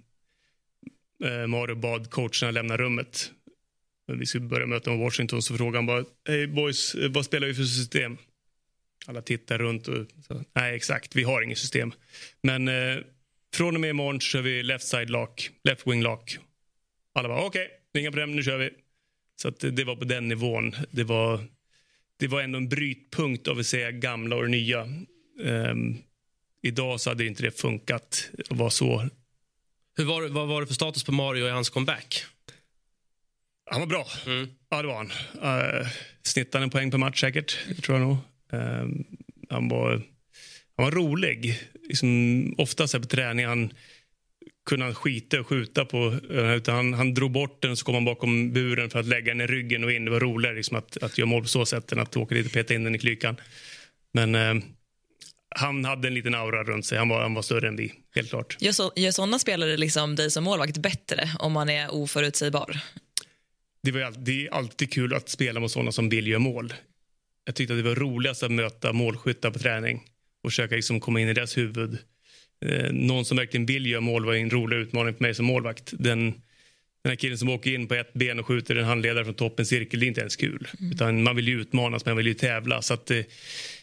[1.24, 3.32] eh, Mario bad coacherna lämna rummet.
[4.08, 7.54] Vi skulle börja möta med Washington så frågade han bara Hej boys, vad spelar vi
[7.54, 8.18] för system?
[9.08, 11.92] Alla tittar runt och sa nej exakt, vi har inget system.
[12.42, 12.70] Men
[13.56, 16.38] från och med imorgon kör vi left side lock, left wing lock.
[17.14, 18.70] Alla bara okej, okay, inga problem, nu kör vi.
[19.36, 20.76] Så att det var på den nivån.
[20.92, 21.40] Det var,
[22.18, 24.88] det var ändå en brytpunkt av att säga gamla och nya.
[25.40, 25.98] Um,
[26.62, 29.10] idag så hade inte det funkat att vara så
[29.98, 32.26] hur var, vad var det för status på Mario i hans comeback?
[33.72, 34.08] Han var bra.
[34.26, 34.50] Mm.
[34.70, 35.12] Ja, det var han.
[35.82, 35.88] Uh,
[36.24, 38.18] snittade en poäng per match säkert, tror jag nog.
[38.54, 38.90] Uh,
[39.50, 40.02] han, var,
[40.78, 41.60] han var rolig.
[41.88, 43.74] Liksom, ofta så på träning han
[44.66, 45.98] kunde han skita och skjuta på.
[46.32, 49.06] Uh, utan han, han drog bort den och så kom han bakom buren för att
[49.06, 50.06] lägga den i ryggen och in.
[50.06, 52.46] Det var roligare liksom, att, att göra mål på så sätt än att åka dit
[52.46, 53.36] och peta in den i klykan.
[54.14, 54.64] Men uh,
[55.56, 56.98] han hade en liten aura runt sig.
[56.98, 58.58] Han var, han var större än vi, helt klart.
[58.60, 62.80] Gör, så, gör sådana spelare liksom dig som målvakt bättre om man är oförutsägbar?
[63.84, 66.74] Det, var alltid, det är alltid kul att spela mot sådana som vill göra mål.
[67.46, 70.04] Jag tyckte att det var roligast att möta målskyttar på träning
[70.46, 71.98] och försöka liksom komma in i deras huvud.
[72.66, 75.94] Eh, någon som verkligen vill göra mål var en rolig utmaning för mig som målvakt.
[76.00, 76.32] Den,
[77.04, 79.66] den här killen som åker in på ett ben och skjuter en handledare från toppen
[79.66, 80.68] cirkel, det är inte ens kul.
[80.80, 80.92] Mm.
[80.92, 82.82] Utan man vill ju utmanas, man vill ju tävla.
[82.82, 83.22] Så att, eh,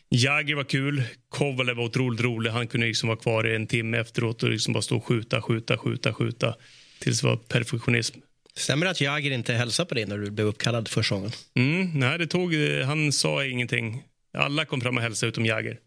[0.08, 1.02] Jagger var kul.
[1.28, 2.50] Kovalev var otroligt rolig.
[2.50, 5.42] Han kunde liksom vara kvar i en timme efteråt och liksom bara stå och skjuta,
[5.42, 6.54] skjuta, skjuta, skjuta
[6.98, 8.18] tills det var perfektionism.
[8.54, 11.30] Stämmer det att Jagger inte hälsade på dig när du blev uppkallad första gången?
[11.54, 12.54] Mm, nej, det tog,
[12.84, 14.02] han sa ingenting.
[14.38, 15.78] Alla kom fram och hälsade utom Jagger.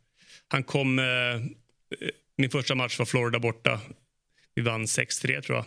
[0.47, 0.99] Han kom...
[0.99, 1.41] Eh, eh,
[2.37, 3.81] min första match var Florida borta.
[4.55, 5.65] Vi vann 6-3 tror jag.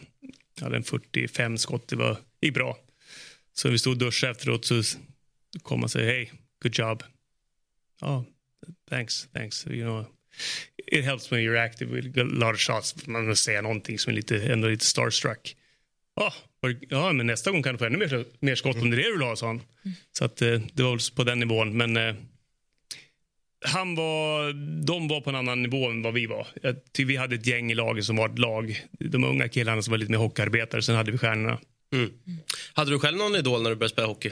[0.55, 1.89] Jag hade en 45 skott.
[1.89, 2.79] Det var, gick bra.
[3.53, 4.83] Så vi stod och duschade efteråt så
[5.63, 7.03] kom han och sa hej, good job.
[8.01, 8.25] Ja,
[8.91, 9.67] thanks, thanks.
[9.67, 10.07] You know,
[10.87, 13.07] it helps when you're active with a lot of shots.
[13.07, 15.57] Man vill säga någonting som är lite, ändå lite starstruck.
[16.17, 16.33] Oh,
[16.89, 19.03] ja, men nästa gång kan du få ännu mer, mer skott om det är det
[19.03, 19.63] du vill ha, sa han.
[20.13, 21.77] Så att, eh, det var på den nivån.
[21.77, 22.15] Men eh,
[23.65, 24.53] han var,
[24.85, 26.47] de var på en annan nivå än vad vi var.
[26.99, 28.85] vi hade ett gäng i laget som var ett lag.
[28.91, 31.59] De unga killarna som var lite mer hockeyarbetare, sen hade vi stjärnorna.
[31.93, 32.11] Mm.
[32.73, 34.29] Hade du själv någon idol när du började spela hockey?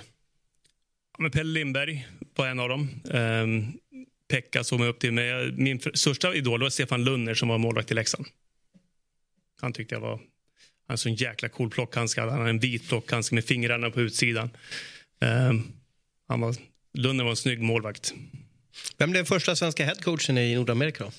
[1.12, 2.90] Ja, men Pelle Lindberg var en av dem.
[3.04, 3.72] Um,
[4.28, 5.12] Pekka såg mig upp till.
[5.12, 8.26] Men min största idol var Stefan Lunner som var målvakt i Leksand.
[9.60, 10.20] Han tyckte jag var
[10.88, 12.20] en sån jäkla cool plockhandske.
[12.20, 14.50] Han hade en vit plockhandske med fingrarna på utsidan.
[15.20, 15.72] Um,
[16.28, 16.56] han var,
[16.92, 18.14] Lunner var en snygg målvakt.
[18.98, 21.04] Vem blev första svenska headcoachen i Nordamerika?
[21.04, 21.12] Då?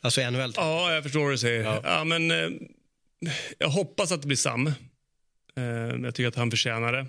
[0.00, 0.52] Alltså i NHL?
[0.56, 1.64] Ja, jag förstår vad du säger.
[1.64, 1.80] Ja.
[1.84, 2.48] ja men, eh,
[3.58, 4.66] jag hoppas att det blir Sam.
[5.56, 5.64] Eh,
[6.02, 7.06] jag tycker att han förtjänar det.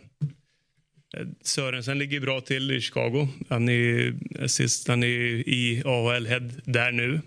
[1.42, 3.28] Sörensen ligger bra till i Chicago.
[3.50, 5.08] Han är, assist, han är
[5.50, 7.22] i AHL-head där nu.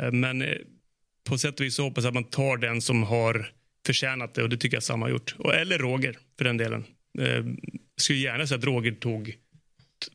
[0.00, 0.58] Eh, men eh,
[1.24, 3.52] på sätt och vis hoppas jag att man tar den som har
[3.86, 5.36] förtjänat det och det tycker jag Sam har gjort.
[5.54, 6.84] Eller Roger för den delen.
[7.12, 7.44] Jag eh,
[7.96, 9.36] skulle gärna säga att Roger tog,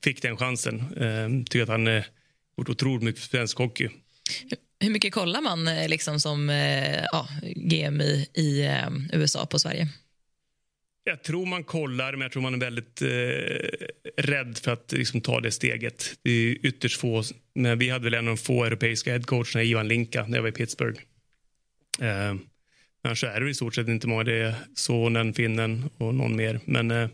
[0.03, 0.83] fick den chansen.
[0.95, 2.05] Jag tycker att han har
[2.57, 3.89] gjort otroligt mycket för svensk hockey.
[4.79, 6.49] Hur mycket kollar man liksom som
[7.11, 8.69] ja, GM i, i
[9.13, 9.87] USA på Sverige?
[11.05, 13.07] Jag tror man kollar, men jag tror man är väldigt eh,
[14.17, 16.15] rädd för att liksom, ta det steget.
[16.21, 17.23] Det är ytterst få.
[17.55, 20.49] Men vi hade väl en av de få europeiska headcoacherna, Ivan Linka, när jag var
[20.49, 21.01] i Pittsburgh.
[22.01, 22.35] Eh,
[23.03, 24.23] annars är det i stort sett inte många.
[24.23, 26.59] Det är sonen, finnen och någon mer.
[26.65, 27.09] Men eh,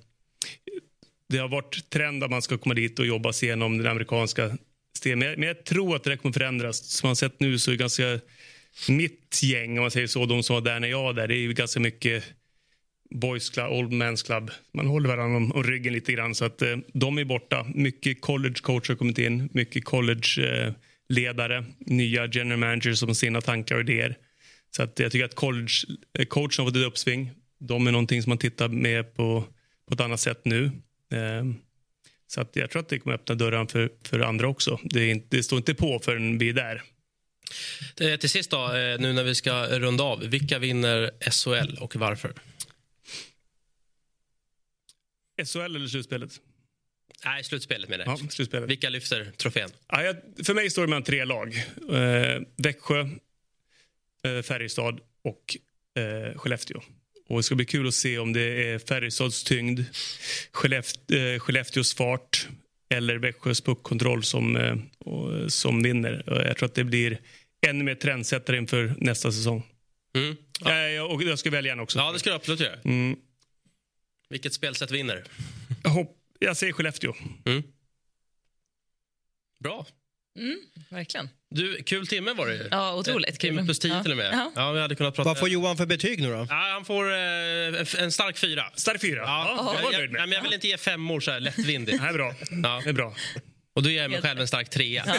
[1.30, 4.57] det har varit trend att man ska komma dit och jobba sig igenom den amerikanska
[4.97, 5.19] stenen.
[5.19, 6.77] Men, men jag tror att det kommer förändras.
[6.77, 8.19] Som man sett nu så är det ganska
[8.88, 11.35] mitt gäng, om man säger så, de som var där när jag var där, det
[11.35, 12.23] är ganska mycket
[13.15, 14.51] Boys Club, Old Men's Club.
[14.73, 16.35] Man håller varandra om, om ryggen lite grann.
[16.35, 17.65] Så att, eh, de är borta.
[17.76, 19.49] Mycket college coacher har kommit in.
[19.53, 21.57] Mycket college-ledare.
[21.57, 24.18] Eh, Nya general managers som har sina tankar och idéer.
[24.76, 25.73] Så att jag tycker att college
[26.19, 27.31] eh, coachen har fått ett uppsving.
[27.60, 29.43] De är någonting som man tittar med på,
[29.88, 30.72] på ett annat sätt nu.
[31.11, 31.44] Eh,
[32.27, 34.80] så att jag tror att det kommer öppna dörren för, för andra också.
[34.84, 36.84] Det, inte, det står inte på förrän vi är där.
[38.18, 40.19] Till sist, då, eh, nu när vi ska runda av.
[40.19, 42.34] Vilka vinner SHL och varför?
[45.45, 46.40] SHL eller slutspelet?
[47.26, 48.03] Nej, slutspelet med det.
[48.06, 48.69] Ja, slutspelet.
[48.69, 49.69] Vilka lyfter trofén?
[49.88, 50.15] Ja, jag,
[50.45, 51.56] för mig står det mellan tre lag.
[51.91, 52.99] Eh, Växjö,
[54.23, 55.57] eh, Färjestad och
[56.02, 56.81] eh, Skellefteå.
[57.30, 59.80] Och det ska bli kul att se om det är Färjestads tyngd,
[60.51, 62.47] Skelleft, eh, Skellefteås fart
[62.89, 64.76] eller Växjös puckkontroll som, eh,
[65.47, 66.23] som vinner.
[66.27, 67.19] Jag tror att det blir
[67.68, 69.64] ännu mer trendsättare inför nästa säsong.
[70.15, 70.35] Mm.
[70.60, 70.89] Ja.
[70.89, 71.99] jag, och jag ska välja en också.
[71.99, 72.80] Ja, det ska du absolut göra.
[72.85, 73.15] Mm.
[74.30, 75.23] Vilket spelsätt vinner?
[75.84, 77.14] Jag, hopp, jag säger Skellefteå.
[77.45, 77.64] Mm.
[79.60, 79.85] Bra.
[80.40, 80.57] Mm,
[80.90, 81.30] verkligen.
[81.49, 82.68] Du, kul timme var det ju.
[82.72, 83.66] Ja, otroligt Eh, Timme kul.
[83.68, 84.02] plus tio Ja.
[84.03, 84.30] till och med.
[84.34, 84.52] Ja.
[84.56, 85.30] Ja, vi hade kunnat prata...
[85.30, 86.45] Vad får Johan för betyg nu då?
[86.49, 88.64] Ja, han får eh, en stark fyra.
[88.76, 89.22] Stark fyra.
[89.26, 89.53] Ja,
[89.84, 91.98] Ja, jag jag, men jag vill inte ge femmor så här lättvindigt.
[91.98, 92.34] Det här är bra.
[92.64, 92.82] Ja.
[92.84, 93.16] Det är bra.
[93.80, 95.03] Och då ger jag mig själv en stark trea.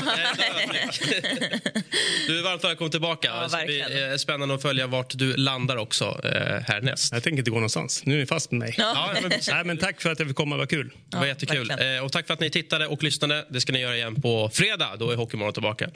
[2.26, 3.28] Du är varmt välkommen tillbaka.
[3.28, 4.10] Ja, det verkligen.
[4.12, 7.12] eh, spännande att följa vart du landar också eh, härnäst.
[7.12, 8.06] Jag tänker inte gå någonstans.
[8.06, 8.74] Nu är ni fast med mig.
[8.78, 10.56] Ja, men, Nej, men tack för att jag fick komma.
[10.56, 10.92] Vad kul.
[11.08, 11.68] det var jättekul.
[11.68, 11.96] verkligen.
[11.96, 13.46] Eh, och tack för att ni tittade och lyssnade.
[13.50, 14.96] Det ska ni göra igen på fredag.
[14.98, 15.90] Då är Hockeymorgon tillbaka.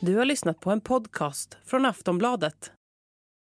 [0.00, 2.72] Du har lyssnat på en podcast från Aftonbladet.